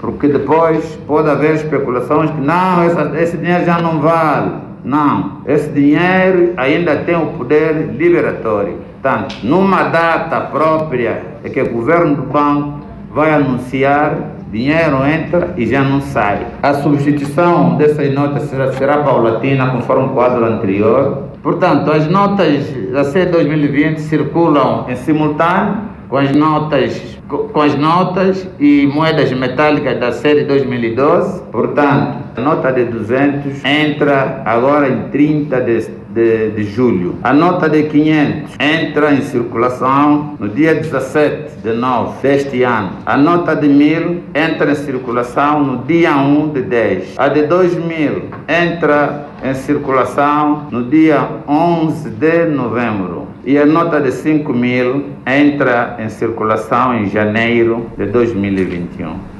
porque 0.00 0.28
depois 0.28 0.98
pode 1.06 1.28
haver 1.28 1.56
especulações 1.56 2.30
que 2.30 2.40
não, 2.40 2.82
essa, 2.82 3.12
esse 3.20 3.36
dinheiro 3.36 3.64
já 3.64 3.80
não 3.80 4.00
vale. 4.00 4.52
Não, 4.82 5.42
esse 5.46 5.68
dinheiro 5.70 6.54
ainda 6.56 6.96
tem 6.96 7.14
o 7.14 7.26
poder 7.26 7.94
liberatório. 7.96 8.78
Portanto, 9.02 9.36
numa 9.42 9.84
data 9.84 10.40
própria 10.40 11.22
é 11.44 11.48
que 11.50 11.60
o 11.60 11.70
governo 11.70 12.16
do 12.16 12.22
banco 12.22 12.80
vai 13.12 13.34
anunciar, 13.34 14.16
dinheiro 14.50 15.06
entra 15.06 15.52
e 15.56 15.66
já 15.66 15.82
não 15.82 16.00
sai. 16.00 16.46
A 16.62 16.72
substituição 16.74 17.76
dessas 17.76 18.12
notas 18.14 18.44
será, 18.44 18.72
será 18.72 18.98
paulatina, 18.98 19.70
conforme 19.70 20.06
o 20.06 20.08
quadro 20.10 20.44
anterior. 20.46 21.24
Portanto, 21.42 21.90
as 21.90 22.06
notas 22.08 22.66
da 22.90 23.04
C 23.04 23.26
2020 23.26 23.98
circulam 23.98 24.86
em 24.88 24.96
simultâneo 24.96 25.90
com 26.10 26.16
as 26.16 26.32
notas 26.32 27.20
com 27.52 27.60
as 27.60 27.76
notas 27.76 28.46
e 28.58 28.86
moedas 28.92 29.30
metálicas 29.32 29.98
da 30.00 30.10
série 30.10 30.42
2012. 30.44 31.42
Portanto, 31.52 32.18
a 32.36 32.40
nota 32.40 32.72
de 32.72 32.84
200 32.86 33.64
entra 33.64 34.42
agora 34.44 34.88
em 34.88 35.08
30 35.10 35.60
de, 35.60 35.86
de, 36.12 36.50
de 36.50 36.64
julho. 36.64 37.14
A 37.22 37.32
nota 37.32 37.68
de 37.68 37.84
500 37.84 38.56
entra 38.58 39.14
em 39.14 39.22
circulação 39.22 40.34
no 40.40 40.48
dia 40.48 40.74
17 40.74 41.58
de 41.62 41.72
nove 41.72 42.20
deste 42.20 42.64
ano. 42.64 42.90
A 43.06 43.16
nota 43.16 43.54
de 43.54 43.68
1000 43.68 44.24
entra 44.34 44.72
em 44.72 44.74
circulação 44.74 45.62
no 45.62 45.84
dia 45.84 46.16
1 46.16 46.48
de 46.48 46.62
10. 46.62 47.14
A 47.16 47.28
de 47.28 47.42
2000 47.42 48.24
entra 48.48 49.26
em 49.44 49.54
circulação 49.54 50.66
no 50.72 50.84
dia 50.84 51.28
11 51.46 52.10
de 52.10 52.46
novembro 52.46 53.29
e 53.44 53.58
a 53.58 53.64
nota 53.64 54.00
de 54.00 54.12
5 54.12 54.52
mil 54.52 55.06
entra 55.26 55.96
em 55.98 56.08
circulação 56.08 56.94
em 56.94 57.08
janeiro 57.08 57.90
de 57.96 58.06
2021. 58.06 59.30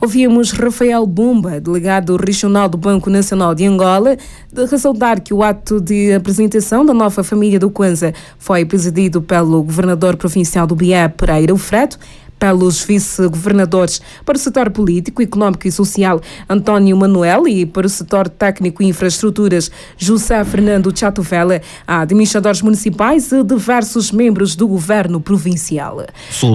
Ouvimos 0.00 0.50
Rafael 0.50 1.06
Bumba, 1.06 1.58
delegado 1.58 2.16
regional 2.16 2.68
do 2.68 2.76
Banco 2.76 3.08
Nacional 3.08 3.54
de 3.54 3.64
Angola, 3.64 4.18
de 4.52 4.64
ressaltar 4.66 5.22
que 5.22 5.32
o 5.32 5.42
ato 5.42 5.80
de 5.80 6.12
apresentação 6.12 6.84
da 6.84 6.92
nova 6.92 7.24
família 7.24 7.58
do 7.58 7.70
Kwanza 7.70 8.12
foi 8.38 8.66
presidido 8.66 9.22
pelo 9.22 9.62
governador 9.62 10.16
provincial 10.16 10.66
do 10.66 10.74
Bié, 10.74 11.08
Pereira 11.08 11.56
Freto, 11.56 11.98
pelos 12.44 12.84
vice-governadores 12.84 14.02
para 14.22 14.36
o 14.36 14.38
setor 14.38 14.70
político, 14.70 15.22
económico 15.22 15.66
e 15.66 15.72
social 15.72 16.20
António 16.46 16.94
Manuel 16.94 17.48
e 17.48 17.64
para 17.64 17.86
o 17.86 17.88
setor 17.88 18.28
técnico 18.28 18.82
e 18.82 18.86
infraestruturas 18.86 19.70
José 19.96 20.44
Fernando 20.44 20.92
Chatovela, 20.94 21.62
administradores 21.86 22.60
municipais 22.60 23.32
e 23.32 23.42
diversos 23.42 24.12
membros 24.12 24.54
do 24.54 24.68
governo 24.68 25.22
provincial. 25.22 26.04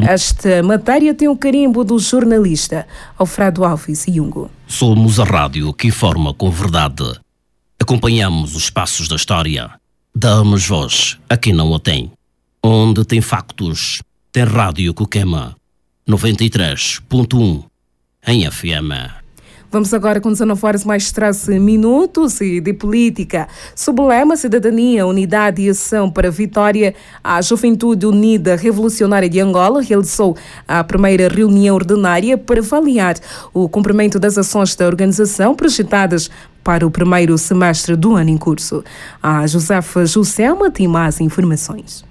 Esta 0.08 0.62
matéria 0.62 1.16
tem 1.16 1.28
o 1.28 1.36
carimbo 1.36 1.84
do 1.84 1.98
jornalista 1.98 2.86
Alfredo 3.18 3.66
Alves 3.66 4.06
Jungo. 4.08 4.52
Somos 4.68 5.20
a 5.20 5.24
rádio 5.24 5.74
que 5.74 5.88
informa 5.88 6.36
com 6.36 6.52
verdade. 6.52 7.20
Acompanhamos 7.82 8.56
os 8.56 8.70
passos 8.70 9.08
da 9.08 9.16
história. 9.16 9.72
Damos 10.16 10.68
voz 10.68 11.18
a 11.28 11.36
quem 11.36 11.54
não 11.54 11.74
a 11.74 11.80
tem. 11.80 12.12
Onde 12.62 13.04
tem 13.06 13.22
factos, 13.22 14.04
tem 14.32 14.44
rádio 14.44 14.94
que 14.94 15.08
queima. 15.08 15.59
93.1 16.10 17.66
em 18.26 18.50
FM. 18.50 19.20
Vamos 19.72 19.94
agora 19.94 20.20
com 20.20 20.32
19 20.32 20.66
horas 20.66 20.84
mais 20.84 21.12
13 21.12 21.60
minutos 21.60 22.42
e 22.42 22.60
de 22.60 22.74
política. 22.74 23.48
Sob 23.76 24.02
o 24.02 24.08
lema 24.08 24.36
Cidadania, 24.36 25.06
Unidade 25.06 25.62
e 25.62 25.70
Ação 25.70 26.10
para 26.10 26.30
a 26.30 26.32
Vitória, 26.32 26.96
a 27.24 27.40
Juventude 27.44 28.08
Unida 28.08 28.56
Revolucionária 28.56 29.30
de 29.30 29.40
Angola 29.40 29.84
realizou 29.84 30.36
a 30.68 30.84
primeira 30.84 31.28
reunião 31.28 31.76
ordinária 31.76 32.40
para 32.40 32.60
avaliar 32.60 33.18
o 33.54 33.70
cumprimento 33.70 34.18
das 34.18 34.36
ações 34.36 34.76
da 34.76 34.88
organização 34.88 35.54
projetadas 35.54 36.32
para 36.64 36.88
o 36.88 36.90
primeiro 36.90 37.38
semestre 37.38 37.96
do 37.96 38.16
ano 38.16 38.32
em 38.32 38.38
curso. 38.38 38.84
A 39.22 39.46
Josefa 39.46 40.08
Joselma 40.08 40.72
tem 40.72 40.88
mais 40.88 41.22
informações. 41.22 42.09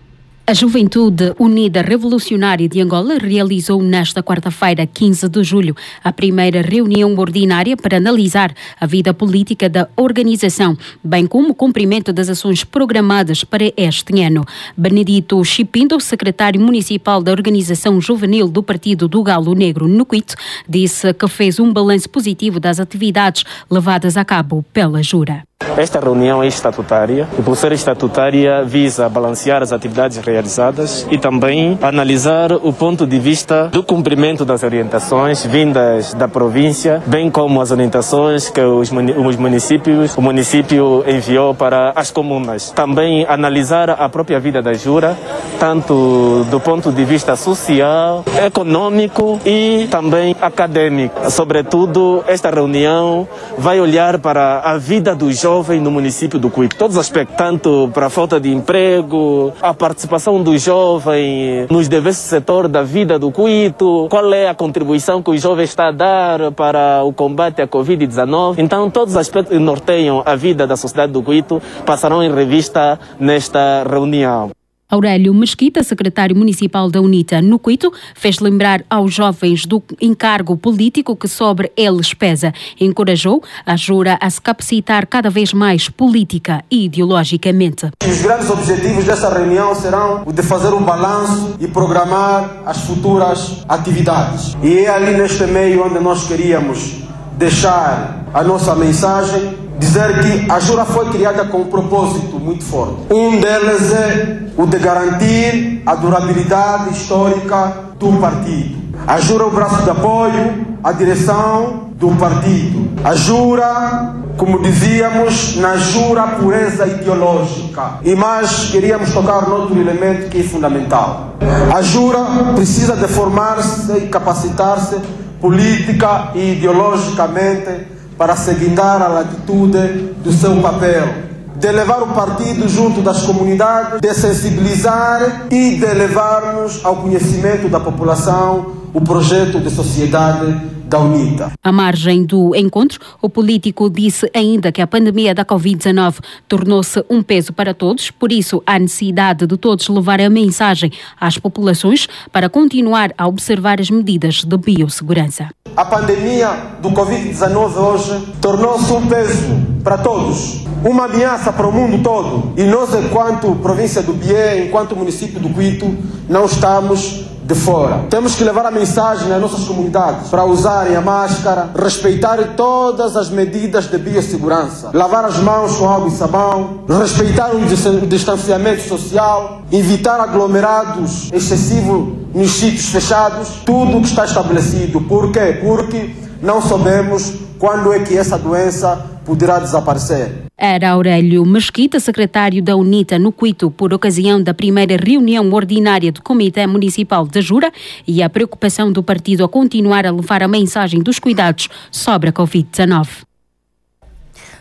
A 0.49 0.55
Juventude 0.55 1.35
Unida 1.39 1.83
Revolucionária 1.83 2.67
de 2.67 2.81
Angola 2.81 3.19
realizou 3.19 3.83
nesta 3.83 4.23
quarta-feira, 4.23 4.87
15 4.87 5.29
de 5.29 5.45
julho, 5.45 5.77
a 6.03 6.11
primeira 6.11 6.63
reunião 6.63 7.15
ordinária 7.19 7.77
para 7.77 7.99
analisar 7.99 8.55
a 8.81 8.87
vida 8.87 9.13
política 9.13 9.69
da 9.69 9.91
organização, 9.95 10.75
bem 11.05 11.27
como 11.27 11.51
o 11.51 11.55
cumprimento 11.55 12.15
das 12.15 12.31
ações 12.31 12.65
programadas 12.65 13.45
para 13.45 13.71
este 13.77 14.23
ano. 14.23 14.43
Benedito 14.75 15.45
Chipindo, 15.45 16.01
secretário 16.01 16.59
municipal 16.59 17.23
da 17.23 17.31
Organização 17.31 18.01
Juvenil 18.01 18.49
do 18.49 18.63
Partido 18.63 19.07
do 19.07 19.23
Galo 19.23 19.55
Negro 19.55 19.87
no 19.87 20.07
Quito, 20.07 20.35
disse 20.67 21.13
que 21.13 21.29
fez 21.29 21.61
um 21.61 21.71
balanço 21.71 22.09
positivo 22.09 22.59
das 22.59 22.81
atividades 22.81 23.45
levadas 23.71 24.17
a 24.17 24.25
cabo 24.25 24.65
pela 24.73 25.03
Jura. 25.03 25.48
Esta 25.77 26.01
reunião 26.01 26.43
é 26.43 26.47
estatutária 26.47 27.29
e, 27.39 27.43
por 27.43 27.57
ser 27.57 27.73
estatutária, 27.73 28.65
visa 28.65 29.09
balancear 29.09 29.63
as 29.63 29.73
atividades 29.73 30.19
realizadas 30.19 31.07
e 31.11 31.19
também 31.19 31.77
analisar 31.83 32.53
o 32.53 32.73
ponto 32.73 33.07
de 33.07 33.19
vista 33.19 33.69
do 33.69 33.83
cumprimento 33.83 34.45
das 34.45 34.63
orientações 34.63 35.45
vindas 35.45 36.15
da 36.15 36.29
província, 36.29 37.03
bem 37.07 37.31
como 37.31 37.61
as 37.61 37.71
orientações 37.71 38.49
que 38.49 38.61
os 38.61 38.91
municípios, 38.91 40.17
o 40.17 40.23
município 40.23 41.05
enviou 41.07 41.55
para 41.55 41.93
as 41.95 42.11
comunas. 42.11 42.71
Também 42.71 43.27
analisar 43.29 43.91
a 43.91 44.09
própria 44.09 44.39
vida 44.39 44.63
da 44.63 44.75
Jura, 44.75 45.17
tanto 45.59 46.45
do 46.51 46.61
ponto 46.61 46.93
de 46.93 47.05
vista 47.05 47.37
social, 47.37 48.25
econômico 48.45 49.41
e 49.45 49.89
também 49.91 50.37
acadêmico. 50.41 51.31
Sobretudo, 51.31 52.25
esta 52.27 52.51
reunião 52.51 53.29
vai 53.57 53.81
olhar 53.81 54.19
para 54.19 54.61
a 54.61 54.77
vida 54.77 55.15
dos 55.15 55.37
jovens 55.37 55.48
jovem 55.49 55.81
no 55.81 55.91
município 55.91 56.39
do 56.39 56.51
Cuito. 56.51 56.77
Todos 56.77 56.97
os 56.97 57.01
aspectos, 57.01 57.35
tanto 57.35 57.91
para 57.95 58.09
a 58.09 58.11
falta 58.11 58.39
de 58.39 58.53
emprego, 58.53 59.51
a 59.63 59.73
participação 59.73 60.43
do 60.43 60.59
jovem 60.59 61.67
nos 61.71 61.89
diversos 61.89 62.27
setores 62.27 62.71
da 62.71 62.83
vida 62.83 63.19
do 63.19 63.33
Cuito, 63.33 64.09
qual 64.11 64.31
é 64.35 64.47
a 64.47 64.55
contribuição 64.55 65.23
que 65.23 65.31
o 65.31 65.39
jovem 65.39 65.65
está 65.65 65.89
a 65.89 65.91
dar 65.91 66.53
para 66.53 67.03
o 67.03 67.15
combate 67.15 67.63
à 67.63 67.67
Covid-19. 67.67 68.57
Então, 68.59 68.91
todos 68.91 69.15
os 69.15 69.19
aspectos 69.19 69.57
que 69.57 69.59
norteiam 69.59 70.23
a 70.27 70.37
vida 70.37 70.67
da 70.67 70.77
sociedade 70.77 71.13
do 71.13 71.23
Cuito 71.23 71.63
passarão 71.87 72.23
em 72.23 72.31
revista 72.31 73.01
nesta 73.19 73.87
reunião. 73.89 74.58
Aurélio 74.91 75.35
Mesquita, 75.35 75.83
secretário 75.85 76.35
municipal 76.35 76.91
da 76.91 76.99
UNITA 76.99 77.43
no 77.43 77.59
Cuito, 77.59 77.93
fez 78.15 78.39
lembrar 78.39 78.83
aos 78.89 79.13
jovens 79.13 79.67
do 79.67 79.83
encargo 80.01 80.57
político 80.57 81.15
que 81.15 81.29
sobre 81.29 81.71
eles 81.77 82.15
pesa. 82.15 82.55
Encorajou 82.81 83.43
a 83.67 83.77
Jura 83.77 84.17
a 84.19 84.31
se 84.31 84.41
capacitar 84.41 85.07
cada 85.07 85.29
vez 85.29 85.53
mais 85.53 85.91
política 85.91 86.65
e 86.71 86.87
ideologicamente. 86.87 87.91
Os 88.03 88.23
grandes 88.23 88.49
objetivos 88.49 89.05
desta 89.05 89.29
reunião 89.29 89.75
serão 89.75 90.23
o 90.25 90.33
de 90.33 90.43
fazer 90.43 90.73
um 90.73 90.83
balanço 90.83 91.57
e 91.61 91.69
programar 91.69 92.63
as 92.65 92.79
futuras 92.79 93.63
atividades. 93.69 94.57
E 94.63 94.79
é 94.79 94.89
ali 94.89 95.13
neste 95.13 95.45
meio 95.45 95.85
onde 95.85 95.99
nós 95.99 96.27
queríamos 96.27 97.03
deixar 97.37 98.25
a 98.33 98.43
nossa 98.43 98.75
mensagem 98.75 99.68
dizer 99.79 100.21
que 100.21 100.51
a 100.51 100.59
Jura 100.61 100.85
foi 100.85 101.09
criada 101.11 101.45
com 101.45 101.59
um 101.59 101.67
propósito 101.67 102.39
muito 102.39 102.65
forte. 102.65 103.13
Um 103.13 103.41
deles 103.41 103.93
é 103.93 104.39
o 104.57 104.67
de 104.67 104.79
garantir 104.79 105.83
a 105.87 105.95
durabilidade 105.95 106.91
histórica 106.91 107.73
do 107.99 108.13
partido. 108.21 108.77
A 109.07 109.21
Jura 109.21 109.45
é 109.45 109.47
o 109.47 109.51
braço 109.51 109.83
de 109.83 109.91
apoio 109.91 110.67
à 110.83 110.93
direção 110.93 111.91
do 111.95 112.11
partido. 112.17 112.91
A 113.03 113.15
Jura, 113.15 114.15
como 114.37 114.61
dizíamos, 114.63 115.57
na 115.57 115.77
Jura 115.77 116.23
pureza 116.39 116.87
ideológica. 116.87 117.99
E 118.05 118.15
mais 118.15 118.71
queríamos 118.71 119.13
tocar 119.13 119.49
noutro 119.49 119.79
elemento 119.79 120.29
que 120.29 120.41
é 120.41 120.43
fundamental. 120.43 121.37
A 121.75 121.81
Jura 121.83 122.19
precisa 122.55 122.97
de 122.97 123.07
formar-se 123.09 123.93
e 123.93 124.09
capacitar-se 124.09 124.97
política 125.41 126.31
e 126.35 126.55
ideologicamente 126.55 127.98
para 128.19 128.35
se 128.37 128.51
a 128.51 129.09
latitude 129.09 130.13
do 130.23 130.33
seu 130.33 130.61
papel 130.61 131.29
de 131.59 131.73
levar 131.73 132.03
o 132.03 132.09
partido 132.09 132.69
junto 132.69 133.01
das 133.01 133.23
comunidades, 133.23 134.01
de 134.01 134.15
sensibilizar 134.15 135.47
e 135.51 135.77
de 135.77 135.87
levarmos 135.87 136.85
ao 136.85 136.97
conhecimento 136.97 137.69
da 137.69 137.81
população 137.81 138.75
o 138.95 139.01
projeto 139.01 139.59
de 139.59 139.71
sociedade 139.71 140.78
da 140.89 140.99
UNITA. 140.99 141.53
À 141.63 141.71
margem 141.71 142.25
do 142.25 142.55
encontro, 142.57 142.99
o 143.21 143.29
político 143.29 143.91
disse 143.91 144.29
ainda 144.35 144.73
que 144.73 144.81
a 144.81 144.87
pandemia 144.87 145.35
da 145.35 145.45
Covid-19 145.45 146.17
tornou-se 146.49 147.05
um 147.11 147.23
peso 147.23 147.53
para 147.53 147.75
todos, 147.75 148.11
por 148.11 148.33
isso 148.33 148.63
há 148.67 148.79
necessidade 148.79 149.47
de 149.47 149.57
todos 149.57 149.89
levar 149.89 150.21
a 150.21 150.31
mensagem 150.31 150.91
às 151.21 151.39
populações 151.39 152.09
para 152.33 152.49
continuar 152.49 153.13
a 153.19 153.27
observar 153.27 153.81
as 153.81 153.91
medidas 153.91 154.43
de 154.43 154.57
biossegurança. 154.57 155.49
A 155.77 155.85
pandemia 155.85 156.49
do 156.81 156.91
Covid-19 156.91 157.77
hoje 157.77 158.33
tornou-se 158.41 158.93
um 158.93 159.07
peso 159.07 159.79
para 159.85 159.99
todos, 159.99 160.65
uma 160.85 161.05
ameaça 161.05 161.53
para 161.53 161.69
o 161.69 161.73
mundo 161.73 162.03
todo. 162.03 162.53
E 162.57 162.65
nós, 162.65 162.95
enquanto 162.95 163.55
província 163.57 164.03
do 164.03 164.13
Bié, 164.15 164.67
enquanto 164.67 164.97
município 164.97 165.39
do 165.39 165.51
Quito, 165.51 165.97
não 166.29 166.47
estamos 166.47 167.28
de 167.49 167.55
fora. 167.55 168.05
Temos 168.11 168.35
que 168.35 168.45
levar 168.45 168.67
a 168.67 168.71
mensagem 168.71 169.27
nas 169.27 169.41
nossas 169.41 169.65
comunidades 169.67 170.29
para 170.29 170.45
usarem 170.45 170.95
a 170.95 171.01
máscara, 171.01 171.71
respeitarem 171.75 172.49
todas 172.55 173.17
as 173.17 173.31
medidas 173.31 173.87
de 173.87 173.97
biossegurança, 173.97 174.91
lavar 174.93 175.25
as 175.25 175.39
mãos 175.39 175.75
com 175.79 175.89
água 175.89 176.09
e 176.09 176.11
sabão, 176.11 176.81
respeitar 176.87 177.51
o 177.55 178.07
distanciamento 178.07 178.83
social, 178.87 179.63
evitar 179.73 180.21
aglomerados 180.21 181.31
excessivos 181.33 182.19
nos 182.35 182.51
sítios 182.51 182.91
fechados, 182.91 183.49
tudo 183.65 183.97
o 183.97 184.03
que 184.03 184.09
está 184.09 184.27
estabelecido. 184.27 185.01
Por 185.01 185.33
quê? 185.33 185.59
Porque 185.65 186.15
não 186.43 186.61
sabemos 186.61 187.33
quando 187.59 187.95
é 187.95 188.01
que 188.01 188.15
essa 188.15 188.37
doença 188.37 189.07
poderá 189.25 189.59
desaparecer. 189.59 190.48
Era 190.61 190.91
Aurélio 190.91 191.47
Mesquita, 191.47 192.01
secretário 192.01 192.61
da 192.61 192.75
UNITA 192.75 193.17
no 193.17 193.31
Quito, 193.31 193.71
por 193.71 193.95
ocasião 193.95 194.43
da 194.43 194.53
primeira 194.53 194.97
reunião 194.97 195.49
ordinária 195.53 196.11
do 196.11 196.21
Comitê 196.21 196.67
Municipal 196.67 197.29
de 197.29 197.41
Jura 197.41 197.71
e 198.05 198.25
a 198.25 198.29
preocupação 198.29 198.91
do 198.91 199.01
partido 199.01 199.45
a 199.45 199.49
continuar 199.49 200.05
a 200.05 200.11
levar 200.11 200.43
a 200.43 200.49
mensagem 200.49 201.01
dos 201.01 201.21
cuidados 201.21 201.69
sobre 201.93 202.31
a 202.31 202.33
Covid-19. 202.33 203.29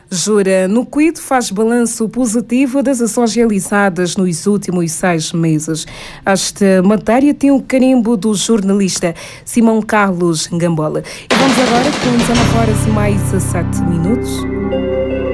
Jura 0.10 0.68
no 0.68 0.86
Quito 0.86 1.20
faz 1.20 1.50
balanço 1.50 2.08
positivo 2.08 2.84
das 2.84 3.02
ações 3.02 3.34
realizadas 3.34 4.16
nos 4.16 4.46
últimos 4.46 4.92
seis 4.92 5.34
meses. 5.34 5.88
Esta 6.24 6.84
matéria 6.84 7.34
tem 7.34 7.50
o 7.50 7.62
carimbo 7.62 8.16
do 8.16 8.36
jornalista 8.36 9.16
Simão 9.44 9.82
Carlos 9.82 10.46
Gambola. 10.46 11.04
E 11.30 11.36
vamos 11.36 11.58
agora 11.60 11.92
com 11.92 12.18
19 12.18 12.58
horas 12.58 12.86
e 12.86 12.90
mais 12.92 13.20
7 13.44 13.82
minutos. 13.82 15.27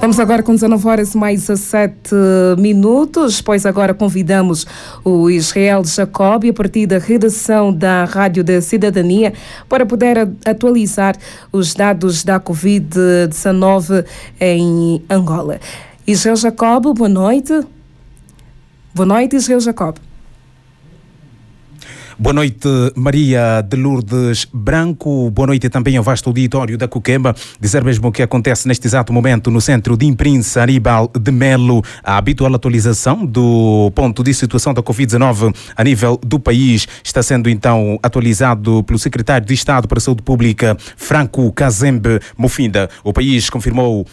Vamos 0.00 0.18
agora 0.18 0.42
com 0.42 0.54
19 0.54 0.88
horas 0.88 1.14
mais 1.14 1.42
7 1.42 2.10
minutos, 2.56 3.42
pois 3.42 3.66
agora 3.66 3.92
convidamos 3.92 4.66
o 5.04 5.28
Israel 5.28 5.84
Jacob, 5.84 6.42
a 6.48 6.52
partir 6.54 6.86
da 6.86 6.96
redação 6.96 7.70
da 7.70 8.06
Rádio 8.06 8.42
da 8.42 8.62
Cidadania, 8.62 9.34
para 9.68 9.84
poder 9.84 10.16
atualizar 10.46 11.16
os 11.52 11.74
dados 11.74 12.24
da 12.24 12.40
Covid-19 12.40 14.06
em 14.40 15.02
Angola. 15.10 15.60
Israel 16.06 16.36
Jacob, 16.36 16.94
boa 16.94 17.06
noite. 17.06 17.60
Boa 18.94 19.06
noite, 19.06 19.36
Israel 19.36 19.60
Jacob. 19.60 19.96
Boa 22.20 22.34
noite, 22.34 22.68
Maria 22.96 23.62
de 23.66 23.78
Lourdes 23.78 24.46
Branco. 24.52 25.30
Boa 25.30 25.46
noite 25.46 25.70
também 25.70 25.96
ao 25.96 26.04
vasto 26.04 26.26
auditório 26.26 26.76
da 26.76 26.86
Coquemba. 26.86 27.34
Dizer 27.58 27.82
mesmo 27.82 28.08
o 28.08 28.12
que 28.12 28.22
acontece 28.22 28.68
neste 28.68 28.86
exato 28.86 29.10
momento 29.10 29.50
no 29.50 29.58
centro 29.58 29.96
de 29.96 30.04
imprensa 30.04 30.62
Aníbal 30.62 31.10
de 31.18 31.32
Melo. 31.32 31.82
A 32.04 32.18
habitual 32.18 32.54
atualização 32.54 33.24
do 33.24 33.90
ponto 33.94 34.22
de 34.22 34.34
situação 34.34 34.74
da 34.74 34.82
Covid-19 34.82 35.56
a 35.74 35.82
nível 35.82 36.20
do 36.22 36.38
país 36.38 36.86
está 37.02 37.22
sendo 37.22 37.48
então 37.48 37.98
atualizado 38.02 38.84
pelo 38.84 38.98
secretário 38.98 39.46
de 39.46 39.54
Estado 39.54 39.88
para 39.88 39.96
a 39.96 40.00
Saúde 40.02 40.20
Pública, 40.20 40.76
Franco 40.98 41.50
Kazembe 41.54 42.20
Mofinda. 42.36 42.90
O 43.02 43.14
país 43.14 43.48
confirmou 43.48 44.06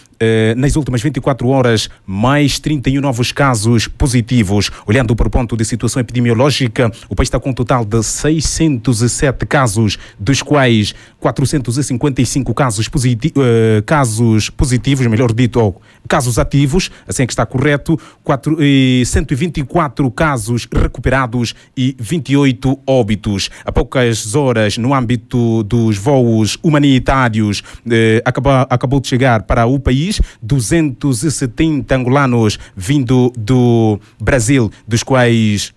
nas 0.55 0.75
últimas 0.75 1.01
24 1.01 1.47
horas 1.47 1.89
mais 2.05 2.59
31 2.59 3.01
novos 3.01 3.31
casos 3.31 3.87
positivos. 3.87 4.71
Olhando 4.85 5.15
para 5.15 5.27
o 5.27 5.29
ponto 5.29 5.55
de 5.55 5.63
situação 5.65 5.99
epidemiológica, 5.99 6.91
o 7.09 7.15
país 7.15 7.27
está 7.27 7.39
com 7.39 7.49
um 7.49 7.53
total 7.53 7.85
de 7.85 8.01
607 8.01 9.45
casos, 9.45 9.97
dos 10.19 10.41
quais 10.41 10.93
455 11.19 12.53
casos, 12.53 12.87
positi 12.87 13.29
uh, 13.29 13.83
casos 13.83 14.49
positivos, 14.49 15.05
melhor 15.07 15.33
dito, 15.33 15.75
casos 16.07 16.39
ativos, 16.39 16.89
assim 17.07 17.23
é 17.23 17.27
que 17.27 17.33
está 17.33 17.45
correto, 17.45 17.99
4, 18.23 18.57
e 18.59 19.03
124 19.05 20.09
casos 20.11 20.67
recuperados 20.73 21.53
e 21.75 21.95
28 21.99 22.79
óbitos. 22.87 23.49
Há 23.65 23.71
poucas 23.71 24.35
horas, 24.35 24.77
no 24.77 24.93
âmbito 24.93 25.63
dos 25.63 25.97
voos 25.97 26.57
humanitários, 26.63 27.63
eh, 27.89 28.21
acabou, 28.23 28.53
acabou 28.69 28.99
de 28.99 29.07
chegar 29.07 29.43
para 29.43 29.65
o 29.65 29.79
país 29.79 30.06
270 30.41 31.95
angolanos 31.95 32.57
vindo 32.75 33.31
do 33.37 33.99
Brasil, 34.19 34.71
dos 34.87 35.03
quais 35.03 35.73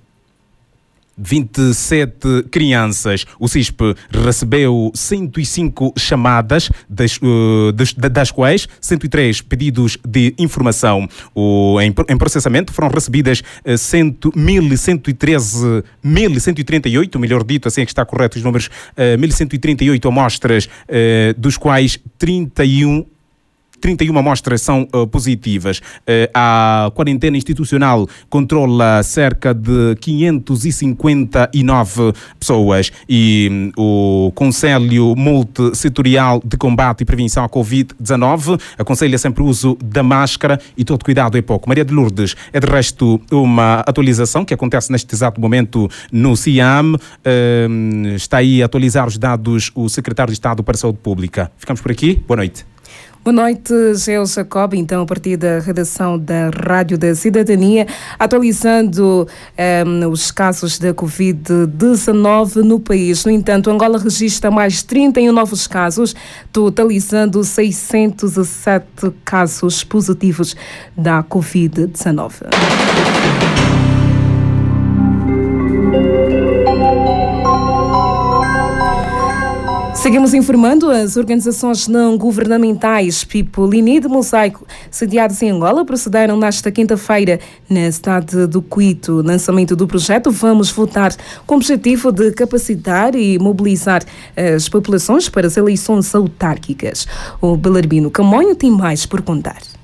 27 1.20 2.44
crianças. 2.50 3.26
O 3.38 3.46
CISP 3.46 3.94
recebeu 4.10 4.90
105 4.94 5.92
chamadas, 5.98 6.70
das, 6.88 7.18
uh, 7.18 7.72
das, 7.72 7.92
das, 7.92 8.30
quais 8.30 8.66
103 8.80 9.42
pedidos 9.42 9.98
de 10.06 10.34
informação. 10.38 11.06
O, 11.34 11.78
em, 11.80 11.92
em 12.08 12.16
processamento 12.16 12.72
foram 12.72 12.88
recebidas 12.88 13.40
uh, 13.40 13.72
1.113, 13.72 15.84
1.138, 16.04 17.18
melhor 17.18 17.44
dito, 17.44 17.68
assim 17.68 17.82
é 17.82 17.84
que 17.84 17.92
está 17.92 18.04
correto 18.04 18.38
os 18.38 18.44
números, 18.44 18.66
uh, 18.66 19.18
1.138 19.18 20.08
amostras, 20.08 20.66
uh, 20.66 21.38
dos 21.38 21.56
quais 21.56 21.98
31 22.18 23.04
31 23.80 24.18
amostras 24.18 24.62
são 24.62 24.86
uh, 24.94 25.06
positivas. 25.06 25.78
Uh, 25.78 26.30
a 26.34 26.90
quarentena 26.94 27.36
institucional 27.36 28.08
controla 28.28 29.02
cerca 29.02 29.54
de 29.54 29.96
559 30.00 32.12
pessoas 32.38 32.92
e 33.08 33.72
um, 33.76 34.26
o 34.26 34.32
Conselho 34.32 35.14
Multissetorial 35.16 36.40
de 36.44 36.56
Combate 36.56 37.02
e 37.02 37.04
Prevenção 37.04 37.44
à 37.44 37.48
Covid-19 37.48 38.60
aconselha 38.78 39.18
sempre 39.18 39.42
o 39.42 39.46
uso 39.46 39.76
da 39.82 40.02
máscara 40.02 40.60
e 40.76 40.84
todo 40.84 41.04
cuidado 41.04 41.36
é 41.36 41.42
pouco. 41.42 41.68
Maria 41.68 41.84
de 41.84 41.92
Lourdes, 41.92 42.36
é 42.52 42.60
de 42.60 42.66
resto 42.66 43.20
uma 43.30 43.80
atualização 43.80 44.44
que 44.44 44.54
acontece 44.54 44.92
neste 44.92 45.14
exato 45.14 45.40
momento 45.40 45.88
no 46.12 46.36
CIAM. 46.36 46.94
Uh, 46.94 48.08
está 48.14 48.38
aí 48.38 48.62
a 48.62 48.66
atualizar 48.66 49.06
os 49.06 49.18
dados 49.18 49.70
o 49.74 49.88
secretário 49.88 50.30
de 50.30 50.36
Estado 50.36 50.62
para 50.62 50.74
a 50.74 50.78
Saúde 50.78 50.98
Pública. 51.02 51.50
Ficamos 51.56 51.80
por 51.80 51.90
aqui. 51.90 52.22
Boa 52.26 52.36
noite. 52.36 52.64
Boa 53.22 53.34
noite, 53.34 53.74
Geo 53.96 54.24
Jacob, 54.24 54.72
então 54.72 55.02
a 55.02 55.06
partir 55.06 55.36
da 55.36 55.58
redação 55.58 56.18
da 56.18 56.48
Rádio 56.48 56.96
da 56.96 57.14
Cidadania, 57.14 57.86
atualizando 58.18 59.28
um, 59.86 60.08
os 60.08 60.30
casos 60.30 60.78
da 60.78 60.94
Covid-19 60.94 62.62
no 62.62 62.80
país. 62.80 63.22
No 63.26 63.30
entanto, 63.30 63.68
Angola 63.68 63.98
registra 63.98 64.50
mais 64.50 64.82
31 64.82 65.32
novos 65.32 65.66
casos, 65.66 66.16
totalizando 66.50 67.44
607 67.44 68.86
casos 69.22 69.84
positivos 69.84 70.56
da 70.96 71.22
Covid-19. 71.22 72.46
Seguimos 79.94 80.32
informando 80.32 80.90
as 80.90 81.16
organizações 81.16 81.86
não 81.86 82.16
governamentais 82.16 83.22
People 83.24 83.76
e 83.76 83.82
Need 83.82 84.08
Mosaico, 84.08 84.66
sediadas 84.90 85.42
em 85.42 85.50
Angola, 85.50 85.84
procederam 85.84 86.38
nesta 86.38 86.70
quinta-feira 86.70 87.38
na 87.68 87.90
cidade 87.90 88.46
do 88.46 88.62
Cuito. 88.62 89.20
Lançamento 89.20 89.76
do 89.76 89.86
projeto 89.86 90.30
Vamos 90.30 90.70
Votar, 90.70 91.14
com 91.46 91.54
o 91.54 91.58
objetivo 91.58 92.12
de 92.12 92.32
capacitar 92.32 93.14
e 93.14 93.38
mobilizar 93.38 94.02
as 94.36 94.68
populações 94.68 95.28
para 95.28 95.46
as 95.46 95.56
eleições 95.56 96.14
autárquicas. 96.14 97.06
O 97.40 97.56
Belarmino 97.56 98.10
Camonho 98.10 98.54
tem 98.54 98.70
mais 98.70 99.04
por 99.04 99.20
contar. 99.22 99.79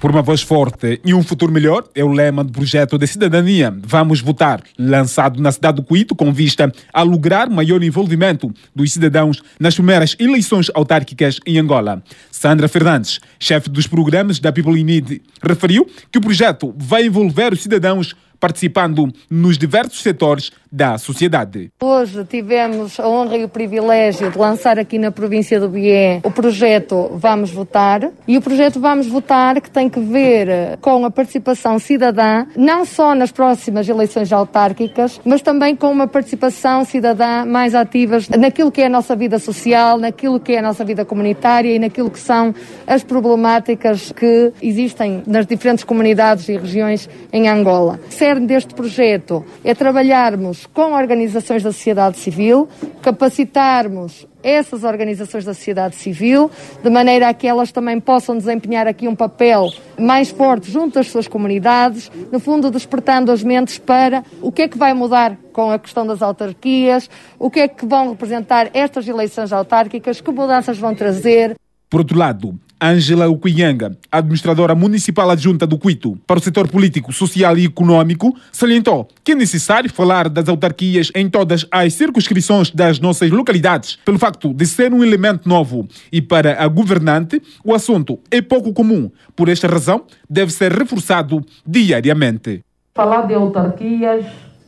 Por 0.00 0.12
uma 0.12 0.22
voz 0.22 0.42
forte 0.42 1.00
e 1.04 1.12
um 1.12 1.24
futuro 1.24 1.50
melhor 1.50 1.84
é 1.92 2.04
o 2.04 2.12
lema 2.12 2.44
do 2.44 2.52
projeto 2.52 2.96
de 2.96 3.04
cidadania 3.04 3.76
Vamos 3.84 4.20
Votar, 4.20 4.62
lançado 4.78 5.42
na 5.42 5.50
cidade 5.50 5.78
do 5.78 5.82
Cuito 5.82 6.14
com 6.14 6.32
vista 6.32 6.72
a 6.92 7.02
lograr 7.02 7.50
maior 7.50 7.82
envolvimento 7.82 8.54
dos 8.72 8.92
cidadãos 8.92 9.42
nas 9.58 9.74
primeiras 9.74 10.14
eleições 10.20 10.70
autárquicas 10.72 11.40
em 11.44 11.58
Angola. 11.58 12.00
Sandra 12.30 12.68
Fernandes, 12.68 13.18
chefe 13.40 13.68
dos 13.68 13.88
programas 13.88 14.38
da 14.38 14.52
People 14.52 14.80
in 14.80 14.84
Need, 14.84 15.20
referiu 15.42 15.84
que 16.12 16.18
o 16.18 16.22
projeto 16.22 16.72
vai 16.78 17.06
envolver 17.06 17.52
os 17.52 17.60
cidadãos 17.60 18.14
participando 18.40 19.12
nos 19.30 19.58
diversos 19.58 20.02
setores 20.02 20.50
da 20.70 20.98
sociedade. 20.98 21.70
Hoje 21.82 22.24
tivemos 22.24 23.00
a 23.00 23.08
honra 23.08 23.36
e 23.38 23.44
o 23.44 23.48
privilégio 23.48 24.30
de 24.30 24.38
lançar 24.38 24.78
aqui 24.78 24.98
na 24.98 25.10
província 25.10 25.58
do 25.58 25.68
Bié 25.68 26.20
o 26.22 26.30
projeto 26.30 27.10
Vamos 27.14 27.50
Votar 27.50 28.10
e 28.26 28.36
o 28.36 28.42
projeto 28.42 28.78
Vamos 28.78 29.06
Votar 29.06 29.60
que 29.60 29.70
tem 29.70 29.88
que 29.88 30.00
ver 30.00 30.76
com 30.80 31.04
a 31.04 31.10
participação 31.10 31.78
cidadã, 31.78 32.46
não 32.56 32.84
só 32.84 33.14
nas 33.14 33.32
próximas 33.32 33.88
eleições 33.88 34.32
autárquicas, 34.32 35.20
mas 35.24 35.40
também 35.40 35.74
com 35.74 35.90
uma 35.90 36.06
participação 36.06 36.84
cidadã 36.84 37.44
mais 37.44 37.74
ativa 37.74 38.18
naquilo 38.38 38.70
que 38.70 38.82
é 38.82 38.86
a 38.86 38.90
nossa 38.90 39.16
vida 39.16 39.38
social, 39.38 39.98
naquilo 39.98 40.38
que 40.38 40.52
é 40.52 40.58
a 40.58 40.62
nossa 40.62 40.84
vida 40.84 41.04
comunitária 41.04 41.74
e 41.74 41.78
naquilo 41.78 42.10
que 42.10 42.18
são 42.18 42.54
as 42.86 43.02
problemáticas 43.02 44.12
que 44.12 44.52
existem 44.60 45.22
nas 45.26 45.46
diferentes 45.46 45.84
comunidades 45.84 46.48
e 46.48 46.56
regiões 46.56 47.08
em 47.32 47.48
Angola. 47.48 47.98
O 48.08 48.12
cerne 48.28 48.46
deste 48.46 48.74
projeto 48.74 49.42
é 49.64 49.74
trabalharmos 49.74 50.66
com 50.66 50.92
organizações 50.92 51.62
da 51.62 51.72
sociedade 51.72 52.18
civil, 52.18 52.68
capacitarmos 53.00 54.26
essas 54.42 54.84
organizações 54.84 55.46
da 55.46 55.54
sociedade 55.54 55.96
civil, 55.96 56.50
de 56.82 56.90
maneira 56.90 57.30
a 57.30 57.34
que 57.34 57.46
elas 57.46 57.72
também 57.72 57.98
possam 57.98 58.36
desempenhar 58.36 58.86
aqui 58.86 59.08
um 59.08 59.16
papel 59.16 59.70
mais 59.98 60.28
forte 60.28 60.70
junto 60.70 60.98
às 60.98 61.08
suas 61.08 61.26
comunidades, 61.26 62.12
no 62.30 62.38
fundo 62.38 62.70
despertando 62.70 63.32
as 63.32 63.42
mentes 63.42 63.78
para 63.78 64.22
o 64.42 64.52
que 64.52 64.62
é 64.62 64.68
que 64.68 64.76
vai 64.76 64.92
mudar 64.92 65.34
com 65.50 65.70
a 65.70 65.78
questão 65.78 66.06
das 66.06 66.20
autarquias, 66.20 67.08
o 67.38 67.50
que 67.50 67.60
é 67.60 67.68
que 67.68 67.86
vão 67.86 68.10
representar 68.10 68.68
estas 68.74 69.08
eleições 69.08 69.54
autárquicas, 69.54 70.20
que 70.20 70.30
mudanças 70.30 70.76
vão 70.76 70.94
trazer. 70.94 71.56
Por 71.88 72.00
outro 72.00 72.18
lado, 72.18 72.60
Ângela 72.80 73.28
Ukuyanga, 73.28 73.96
administradora 74.10 74.74
municipal 74.74 75.28
adjunta 75.30 75.66
do 75.66 75.78
Cuito 75.78 76.16
para 76.26 76.38
o 76.38 76.42
setor 76.42 76.68
político, 76.68 77.12
social 77.12 77.56
e 77.58 77.64
econômico, 77.64 78.34
salientou 78.52 79.08
que 79.24 79.32
é 79.32 79.34
necessário 79.34 79.92
falar 79.92 80.28
das 80.28 80.48
autarquias 80.48 81.10
em 81.14 81.28
todas 81.28 81.66
as 81.70 81.94
circunscrições 81.94 82.70
das 82.70 83.00
nossas 83.00 83.30
localidades, 83.30 83.98
pelo 84.04 84.18
facto 84.18 84.54
de 84.54 84.66
ser 84.66 84.92
um 84.92 85.02
elemento 85.02 85.48
novo. 85.48 85.88
E 86.12 86.22
para 86.22 86.62
a 86.62 86.68
governante, 86.68 87.42
o 87.64 87.74
assunto 87.74 88.18
é 88.30 88.40
pouco 88.40 88.72
comum. 88.72 89.10
Por 89.34 89.48
esta 89.48 89.66
razão, 89.66 90.04
deve 90.28 90.52
ser 90.52 90.72
reforçado 90.72 91.44
diariamente. 91.66 92.64
Falar 92.94 93.26
de 93.26 93.34
autarquias 93.34 94.24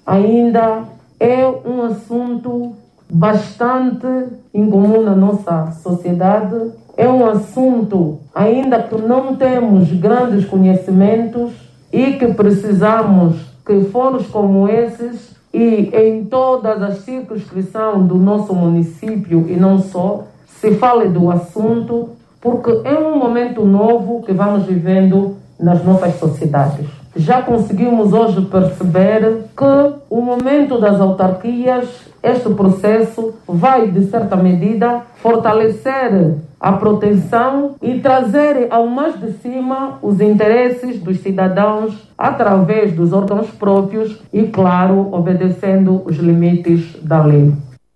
ainda 0.06 0.84
é 1.18 1.46
um 1.46 1.82
assunto 1.82 2.76
bastante 3.12 4.06
incomum 4.54 5.02
na 5.02 5.14
nossa 5.14 5.72
sociedade 5.82 6.72
é 7.00 7.08
um 7.08 7.24
assunto 7.24 8.18
ainda 8.34 8.82
que 8.82 8.94
não 9.00 9.34
temos 9.34 9.90
grandes 9.90 10.44
conhecimentos 10.44 11.52
e 11.90 12.12
que 12.12 12.34
precisamos 12.34 13.36
que 13.64 13.84
fóruns 13.84 14.26
como 14.26 14.68
esses 14.68 15.34
e 15.52 15.90
em 15.94 16.26
todas 16.26 16.82
as 16.82 16.98
circunscrições 16.98 18.06
do 18.06 18.16
nosso 18.16 18.54
município 18.54 19.46
e 19.48 19.56
não 19.56 19.78
só 19.78 20.26
se 20.60 20.72
fale 20.72 21.08
do 21.08 21.30
assunto, 21.30 22.10
porque 22.38 22.70
é 22.84 22.98
um 22.98 23.16
momento 23.16 23.64
novo 23.64 24.22
que 24.22 24.34
vamos 24.34 24.66
vivendo 24.66 25.36
nas 25.58 25.82
nossas 25.82 26.16
sociedades. 26.16 26.99
Já 27.20 27.42
conseguimos 27.42 28.14
hoje 28.14 28.40
perceber 28.46 29.44
que 29.54 29.94
o 30.08 30.22
momento 30.22 30.80
das 30.80 30.98
autarquias, 30.98 31.86
este 32.22 32.48
processo 32.54 33.34
vai, 33.46 33.90
de 33.90 34.06
certa 34.06 34.36
medida, 34.36 35.02
fortalecer 35.16 36.36
a 36.58 36.72
proteção 36.72 37.74
e 37.82 38.00
trazer 38.00 38.68
ao 38.70 38.86
mais 38.86 39.20
de 39.20 39.32
cima 39.32 39.98
os 40.00 40.18
interesses 40.18 40.98
dos 40.98 41.20
cidadãos 41.20 42.08
através 42.16 42.94
dos 42.94 43.12
órgãos 43.12 43.50
próprios 43.50 44.18
e, 44.32 44.44
claro, 44.44 45.12
obedecendo 45.12 46.00
os 46.06 46.16
limites 46.16 46.96
da 47.02 47.22
lei. 47.22 47.52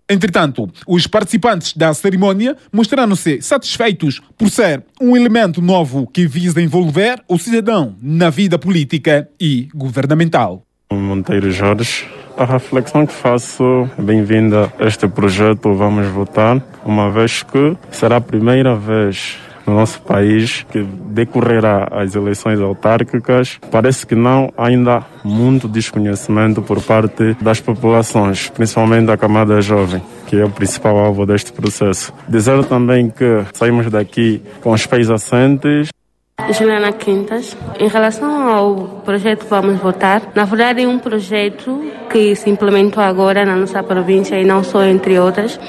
Entretanto, 0.07 0.69
os 0.87 1.07
participantes 1.07 1.73
da 1.73 1.93
cerimônia 1.93 2.55
mostraram-se 2.71 3.41
satisfeitos 3.41 4.21
por 4.37 4.49
ser 4.49 4.83
um 5.01 5.17
elemento 5.17 5.61
novo 5.61 6.05
que 6.05 6.27
visa 6.27 6.61
envolver 6.61 7.21
o 7.27 7.39
cidadão 7.39 7.95
na 8.01 8.29
vida 8.29 8.59
política 8.59 9.27
e 9.39 9.67
governamental. 9.73 10.63
Monteiro 10.93 11.51
Jorge, 11.51 12.05
a 12.37 12.45
reflexão 12.45 13.07
que 13.07 13.13
faço 13.13 13.89
é 13.97 14.01
bem-vinda 14.01 14.71
a 14.79 14.85
este 14.85 15.07
projeto 15.07 15.73
Vamos 15.73 16.07
Votar, 16.07 16.61
uma 16.85 17.09
vez 17.09 17.41
que 17.41 17.75
será 17.89 18.17
a 18.17 18.21
primeira 18.21 18.75
vez 18.75 19.37
no 19.65 19.75
nosso 19.75 20.01
país 20.01 20.65
que 20.71 20.83
decorrerá 20.83 21.87
as 21.91 22.15
eleições 22.15 22.59
autárquicas. 22.59 23.59
Parece 23.71 24.05
que 24.05 24.15
não 24.15 24.51
ainda 24.57 25.03
muito 25.23 25.67
desconhecimento 25.67 26.61
por 26.61 26.81
parte 26.81 27.35
das 27.41 27.59
populações, 27.59 28.49
principalmente 28.49 29.05
da 29.07 29.17
camada 29.17 29.61
jovem, 29.61 30.01
que 30.27 30.37
é 30.37 30.45
o 30.45 30.49
principal 30.49 30.97
alvo 30.97 31.25
deste 31.25 31.51
processo. 31.51 32.13
Dizer 32.27 32.63
também 32.65 33.09
que 33.09 33.43
saímos 33.53 33.89
daqui 33.89 34.41
com 34.61 34.71
os 34.71 34.85
pés 34.85 35.09
assentes. 35.09 35.89
Juliana 36.51 36.91
Quintas. 36.91 37.57
Em 37.79 37.87
relação 37.87 38.47
ao 38.47 38.75
projeto 39.05 39.45
Vamos 39.49 39.79
Votar, 39.79 40.21
na 40.35 40.43
verdade 40.43 40.83
é 40.83 40.87
um 40.87 40.99
projeto 40.99 41.81
que 42.11 42.35
se 42.35 42.49
implementou 42.49 43.01
agora 43.01 43.45
na 43.45 43.55
nossa 43.55 43.81
província 43.81 44.39
e 44.39 44.45
não 44.45 44.63
só 44.63 44.83
entre 44.83 45.17
outras. 45.17 45.59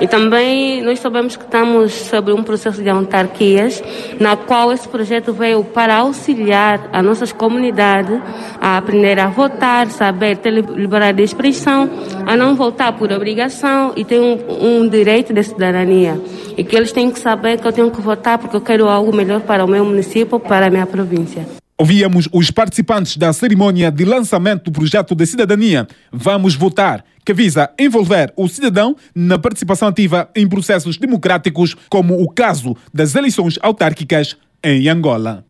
E 0.00 0.06
também 0.06 0.82
nós 0.82 0.98
sabemos 0.98 1.36
que 1.36 1.44
estamos 1.44 1.92
sobre 1.92 2.32
um 2.32 2.42
processo 2.42 2.82
de 2.82 2.88
autarquias, 2.88 3.82
na 4.20 4.36
qual 4.36 4.72
esse 4.72 4.86
projeto 4.86 5.32
veio 5.32 5.64
para 5.64 5.96
auxiliar 5.96 6.88
as 6.92 7.04
nossas 7.04 7.32
comunidades 7.32 8.20
a 8.60 8.76
aprender 8.76 9.18
a 9.18 9.28
votar, 9.28 9.88
saber 9.90 10.36
ter 10.36 10.50
liberdade 10.50 11.18
de 11.18 11.22
expressão, 11.22 11.88
a 12.26 12.36
não 12.36 12.54
votar 12.54 12.92
por 12.92 13.10
obrigação 13.10 13.92
e 13.96 14.04
ter 14.04 14.20
um, 14.20 14.38
um 14.82 14.88
direito 14.88 15.32
de 15.32 15.42
cidadania. 15.42 16.20
E 16.56 16.64
que 16.64 16.76
eles 16.76 16.92
têm 16.92 17.10
que 17.10 17.18
saber 17.18 17.58
que 17.58 17.66
eu 17.66 17.72
tenho 17.72 17.90
que 17.90 18.00
votar 18.00 18.38
porque 18.38 18.56
eu 18.56 18.60
quero 18.60 18.88
algo 18.88 19.14
melhor 19.14 19.40
para 19.40 19.64
o 19.64 19.68
meu 19.68 19.84
município, 19.84 20.15
para 20.24 20.66
a 20.66 20.70
minha 20.70 20.86
província. 20.86 21.46
Ouvíamos 21.78 22.26
os 22.32 22.50
participantes 22.50 23.18
da 23.18 23.32
cerimônia 23.34 23.90
de 23.90 24.04
lançamento 24.04 24.64
do 24.64 24.72
projeto 24.72 25.14
de 25.14 25.26
cidadania 25.26 25.86
Vamos 26.10 26.54
Votar, 26.54 27.04
que 27.22 27.34
visa 27.34 27.68
envolver 27.78 28.32
o 28.34 28.48
cidadão 28.48 28.96
na 29.14 29.38
participação 29.38 29.88
ativa 29.88 30.30
em 30.34 30.48
processos 30.48 30.96
democráticos, 30.96 31.76
como 31.90 32.22
o 32.22 32.30
caso 32.30 32.74
das 32.94 33.14
eleições 33.14 33.58
autárquicas 33.60 34.38
em 34.64 34.88
Angola. 34.88 35.44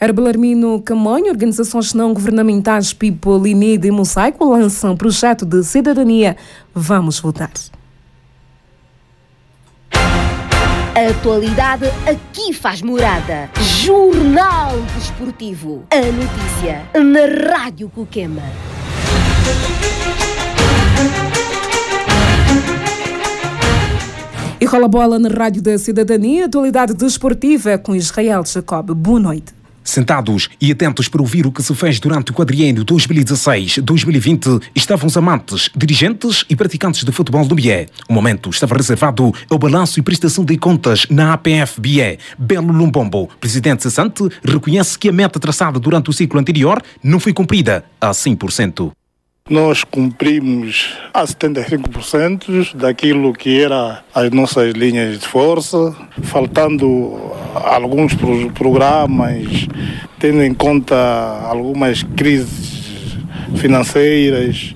Herbelarmino 0.00 0.80
Camonho, 0.80 1.26
organizações 1.26 1.92
não 1.92 2.14
governamentais 2.14 2.92
People, 2.94 3.50
INID 3.50 3.88
e 3.88 3.90
Mosaico 3.90 4.44
lançam 4.44 4.96
projeto 4.96 5.44
de 5.44 5.62
cidadania 5.62 6.36
Vamos 6.72 7.18
Votar. 7.18 7.50
A 10.98 11.10
atualidade 11.10 11.84
aqui 12.10 12.52
faz 12.52 12.82
morada. 12.82 13.48
Jornal 13.60 14.72
Desportivo. 14.96 15.84
A 15.92 16.00
notícia 16.00 16.82
na 16.92 17.52
Rádio 17.54 17.88
Cuquema. 17.88 18.42
E 24.60 24.64
rola 24.64 24.88
bola 24.88 25.20
na 25.20 25.28
Rádio 25.28 25.62
da 25.62 25.78
Cidadania, 25.78 26.46
atualidade 26.46 26.94
desportiva 26.94 27.78
com 27.78 27.94
Israel 27.94 28.42
Jacob. 28.44 28.92
Boa 28.92 29.20
noite. 29.20 29.57
Sentados 29.88 30.50
e 30.60 30.70
atentos 30.70 31.08
para 31.08 31.22
ouvir 31.22 31.46
o 31.46 31.50
que 31.50 31.62
se 31.62 31.74
fez 31.74 31.98
durante 31.98 32.30
o 32.30 32.34
quadriênio 32.34 32.84
2016-2020, 32.84 34.60
estavam 34.74 35.06
os 35.06 35.16
amantes, 35.16 35.70
dirigentes 35.74 36.44
e 36.50 36.54
praticantes 36.54 37.04
de 37.04 37.10
futebol 37.10 37.46
do 37.46 37.54
BIE. 37.54 37.88
O 38.06 38.12
momento 38.12 38.50
estava 38.50 38.74
reservado 38.74 39.32
ao 39.48 39.58
balanço 39.58 39.98
e 39.98 40.02
prestação 40.02 40.44
de 40.44 40.58
contas 40.58 41.06
na 41.08 41.32
APF 41.32 41.80
BIE. 41.80 42.18
Belo 42.38 42.70
Lumbombo, 42.70 43.30
presidente 43.40 43.82
cessante, 43.82 44.28
reconhece 44.44 44.98
que 44.98 45.08
a 45.08 45.12
meta 45.12 45.40
traçada 45.40 45.80
durante 45.80 46.10
o 46.10 46.12
ciclo 46.12 46.38
anterior 46.38 46.82
não 47.02 47.18
foi 47.18 47.32
cumprida 47.32 47.82
a 47.98 48.10
100%. 48.10 48.92
Nós 49.48 49.82
cumprimos 49.82 50.92
a 51.14 51.24
75% 51.24 52.74
daquilo 52.74 53.32
que 53.32 53.62
era 53.62 54.04
as 54.14 54.30
nossas 54.30 54.74
linhas 54.74 55.18
de 55.18 55.26
força, 55.26 55.96
faltando 56.22 57.18
alguns 57.54 58.12
pro 58.12 58.50
programas, 58.50 59.66
tendo 60.18 60.42
em 60.42 60.52
conta 60.52 60.94
algumas 61.48 62.02
crises 62.02 63.16
financeiras, 63.56 64.74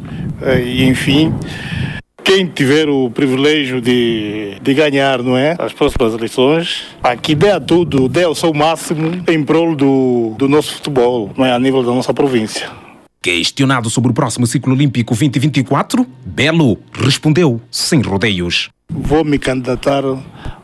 e 0.65 0.85
enfim. 0.85 1.35
Quem 2.25 2.47
tiver 2.47 2.89
o 2.89 3.11
privilégio 3.11 3.79
de, 3.81 4.57
de 4.63 4.75
ganhar, 4.75 5.23
não 5.23 5.37
é? 5.37 5.55
As 5.59 5.73
próximas 5.73 6.15
eleições, 6.15 6.85
aqui 7.03 7.35
dê 7.35 7.51
a 7.51 7.61
tudo, 7.61 8.09
dê 8.09 8.25
o 8.25 8.35
seu 8.35 8.55
máximo 8.55 9.23
em 9.29 9.43
prol 9.43 9.75
do, 9.75 10.35
do 10.39 10.49
nosso 10.49 10.77
futebol, 10.77 11.31
não 11.37 11.45
é? 11.45 11.53
A 11.53 11.59
nível 11.59 11.83
da 11.83 11.93
nossa 11.93 12.15
província. 12.15 12.82
Questionado 13.23 13.89
sobre 13.89 14.11
o 14.11 14.15
próximo 14.15 14.49
ciclo 14.49 14.75
olímpico 14.75 15.15
2024, 15.15 16.05
Belo 16.27 16.77
respondeu 16.93 17.61
sem 17.71 18.03
rodeios. 18.03 18.69
Vou 18.91 19.25
me 19.25 19.39
candidatar 19.39 20.03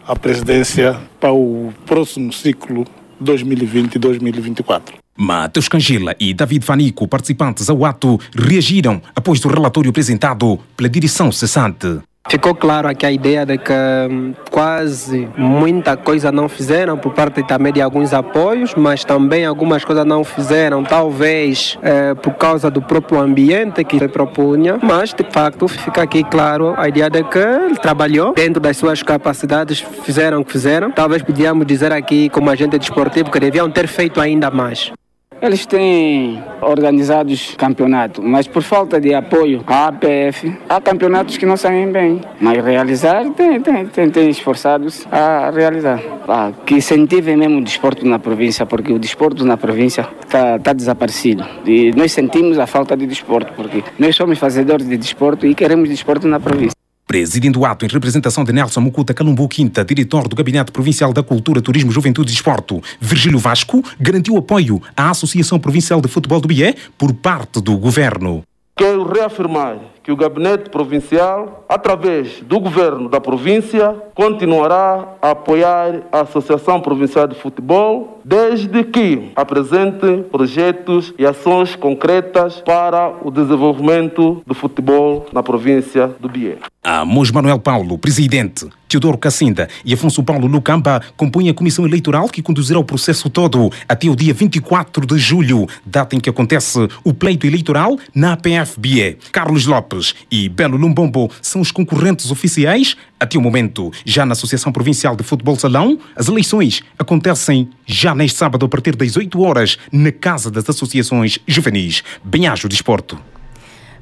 à 0.04 0.16
presidência 0.16 0.98
para 1.20 1.32
o 1.32 1.72
próximo 1.86 2.32
ciclo 2.32 2.84
2020-2024. 3.22 4.94
Matheus 5.16 5.68
Cangila 5.68 6.16
e 6.18 6.34
David 6.34 6.64
Fanico, 6.64 7.06
participantes 7.06 7.70
ao 7.70 7.84
ato, 7.84 8.18
reagiram 8.34 9.00
após 9.14 9.44
o 9.44 9.48
relatório 9.48 9.90
apresentado 9.90 10.58
pela 10.76 10.88
direção 10.88 11.30
cessante. 11.30 12.00
Ficou 12.30 12.54
claro 12.54 12.86
aqui 12.86 13.06
a 13.06 13.10
ideia 13.10 13.46
de 13.46 13.56
que 13.56 13.72
hum, 13.72 14.34
quase 14.50 15.26
muita 15.34 15.96
coisa 15.96 16.30
não 16.30 16.46
fizeram 16.46 16.98
por 16.98 17.14
parte 17.14 17.42
também 17.42 17.72
de 17.72 17.80
alguns 17.80 18.12
apoios, 18.12 18.74
mas 18.74 19.02
também 19.02 19.46
algumas 19.46 19.82
coisas 19.82 20.04
não 20.04 20.22
fizeram, 20.22 20.84
talvez 20.84 21.78
eh, 21.82 22.14
por 22.14 22.34
causa 22.34 22.70
do 22.70 22.82
próprio 22.82 23.18
ambiente 23.18 23.82
que 23.82 23.98
se 23.98 24.08
propunha, 24.08 24.78
mas 24.82 25.14
de 25.14 25.24
facto 25.24 25.66
fica 25.68 26.02
aqui 26.02 26.22
claro 26.22 26.74
a 26.76 26.86
ideia 26.86 27.08
de 27.08 27.24
que 27.24 27.38
ele 27.38 27.76
trabalhou 27.76 28.34
dentro 28.34 28.60
das 28.60 28.76
suas 28.76 29.02
capacidades, 29.02 29.80
fizeram 29.80 30.42
o 30.42 30.44
que 30.44 30.52
fizeram. 30.52 30.90
Talvez 30.90 31.22
podíamos 31.22 31.66
dizer 31.66 31.92
aqui, 31.92 32.28
como 32.28 32.50
agente 32.50 32.78
desportivo, 32.78 33.30
que 33.30 33.40
deviam 33.40 33.70
ter 33.70 33.88
feito 33.88 34.20
ainda 34.20 34.50
mais. 34.50 34.92
Eles 35.40 35.64
têm 35.66 36.42
organizados 36.60 37.54
campeonatos, 37.56 38.24
mas 38.24 38.48
por 38.48 38.62
falta 38.62 39.00
de 39.00 39.14
apoio 39.14 39.62
à 39.66 39.86
APF, 39.86 40.52
há 40.68 40.80
campeonatos 40.80 41.36
que 41.36 41.46
não 41.46 41.56
saem 41.56 41.92
bem. 41.92 42.20
Mas 42.40 42.64
realizar, 42.64 43.24
tem, 43.30 43.60
tem, 43.60 43.86
tem, 43.86 44.10
tem 44.10 44.30
esforçados 44.30 45.06
a 45.12 45.50
realizar. 45.50 46.00
Ah, 46.26 46.50
que 46.66 46.74
incentivem 46.74 47.36
mesmo 47.36 47.58
o 47.58 47.64
desporto 47.64 48.04
na 48.04 48.18
província, 48.18 48.66
porque 48.66 48.92
o 48.92 48.98
desporto 48.98 49.44
na 49.44 49.56
província 49.56 50.08
está 50.20 50.58
tá 50.58 50.72
desaparecido. 50.72 51.44
E 51.64 51.92
nós 51.92 52.12
sentimos 52.12 52.58
a 52.58 52.66
falta 52.66 52.96
de 52.96 53.06
desporto, 53.06 53.52
porque 53.54 53.84
nós 53.98 54.16
somos 54.16 54.38
fazedores 54.38 54.88
de 54.88 54.96
desporto 54.96 55.46
e 55.46 55.54
queremos 55.54 55.88
desporto 55.88 56.26
na 56.26 56.40
província. 56.40 56.77
Presidindo 57.08 57.60
o 57.60 57.64
ato 57.64 57.86
em 57.86 57.88
representação 57.88 58.44
de 58.44 58.52
Nelson 58.52 58.82
Mucuta 58.82 59.14
Calumbu 59.14 59.48
Quinta, 59.48 59.82
diretor 59.82 60.28
do 60.28 60.36
Gabinete 60.36 60.70
Provincial 60.70 61.10
da 61.10 61.22
Cultura, 61.22 61.62
Turismo, 61.62 61.90
Juventude 61.90 62.30
e 62.30 62.34
Esporto, 62.34 62.82
Virgílio 63.00 63.38
Vasco, 63.38 63.82
garantiu 63.98 64.36
apoio 64.36 64.78
à 64.94 65.08
Associação 65.08 65.58
Provincial 65.58 66.02
de 66.02 66.08
Futebol 66.08 66.38
do 66.38 66.46
Bié 66.46 66.74
por 66.98 67.14
parte 67.14 67.62
do 67.62 67.78
governo. 67.78 68.42
Quero 68.76 69.10
reafirmar 69.10 69.78
que 70.08 70.12
o 70.12 70.16
Gabinete 70.16 70.70
Provincial, 70.70 71.66
através 71.68 72.40
do 72.40 72.58
Governo 72.58 73.10
da 73.10 73.20
província, 73.20 73.94
continuará 74.14 75.16
a 75.20 75.32
apoiar 75.32 76.00
a 76.10 76.20
Associação 76.20 76.80
Provincial 76.80 77.26
de 77.26 77.34
Futebol, 77.34 78.18
desde 78.24 78.84
que 78.84 79.32
apresente 79.36 80.24
projetos 80.32 81.12
e 81.18 81.26
ações 81.26 81.76
concretas 81.76 82.62
para 82.62 83.16
o 83.22 83.30
desenvolvimento 83.30 84.42
do 84.46 84.54
futebol 84.54 85.26
na 85.30 85.42
província 85.42 86.06
do 86.18 86.26
Bié. 86.26 86.56
Amos 86.82 87.30
Manuel 87.30 87.58
Paulo, 87.58 87.98
presidente, 87.98 88.66
Teodoro 88.88 89.18
Cacinda 89.18 89.68
e 89.84 89.92
Afonso 89.92 90.22
Paulo 90.22 90.46
Lucamba 90.46 91.02
compõem 91.16 91.48
a 91.48 91.54
comissão 91.54 91.86
eleitoral 91.86 92.28
que 92.28 92.42
conduzirá 92.42 92.78
o 92.78 92.84
processo 92.84 93.28
todo 93.28 93.70
até 93.88 94.08
o 94.08 94.16
dia 94.16 94.32
24 94.32 95.06
de 95.06 95.18
julho, 95.18 95.66
data 95.84 96.16
em 96.16 96.20
que 96.20 96.30
acontece 96.30 96.88
o 97.04 97.12
pleito 97.12 97.46
eleitoral 97.46 97.98
na 98.14 98.32
APF-BIE. 98.32 99.18
Carlos 99.30 99.66
Lopes 99.66 100.14
e 100.30 100.48
Belo 100.48 100.76
Lumbombo 100.76 101.30
são 101.42 101.60
os 101.60 101.70
concorrentes 101.70 102.30
oficiais. 102.30 102.96
Até 103.20 103.36
o 103.36 103.42
momento, 103.42 103.92
já 104.04 104.24
na 104.24 104.32
Associação 104.32 104.72
Provincial 104.72 105.14
de 105.16 105.22
Futebol 105.22 105.56
Salão, 105.56 105.98
as 106.16 106.28
eleições 106.28 106.82
acontecem 106.98 107.68
já 107.84 108.14
neste 108.14 108.38
sábado 108.38 108.64
a 108.64 108.68
partir 108.68 108.96
das 108.96 109.16
8 109.16 109.40
horas 109.40 109.78
na 109.92 110.12
Casa 110.12 110.50
das 110.50 110.68
Associações 110.68 111.38
Juvenis. 111.46 112.02
Bem-ajo 112.24 112.68
Desporto. 112.68 113.18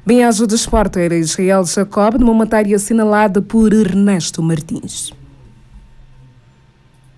Bem-ajo 0.07 0.47
Desporto 0.47 0.99
era 0.99 1.17
Israel 1.17 1.65
Jacob 1.65 2.17
numa 2.17 2.33
matéria 2.33 2.77
assinalada 2.77 3.41
por 3.41 3.73
Ernesto 3.73 4.41
Martins. 4.41 5.11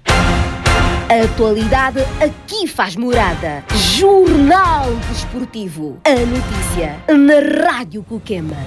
A 0.07 1.23
atualidade 1.23 1.99
aqui 2.19 2.65
faz 2.65 2.95
morada. 2.95 3.63
Jornal 3.95 4.87
Desportivo. 5.07 5.97
A 6.03 6.15
notícia 6.15 6.97
na 7.15 7.67
Rádio 7.69 8.01
Cuquema. 8.01 8.57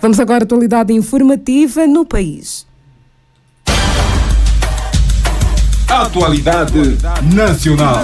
Vamos 0.00 0.18
agora 0.18 0.44
à 0.44 0.46
atualidade 0.46 0.94
informativa 0.94 1.86
no 1.86 2.06
país. 2.06 2.65
Atualidade 5.88 6.98
Nacional. 7.32 8.02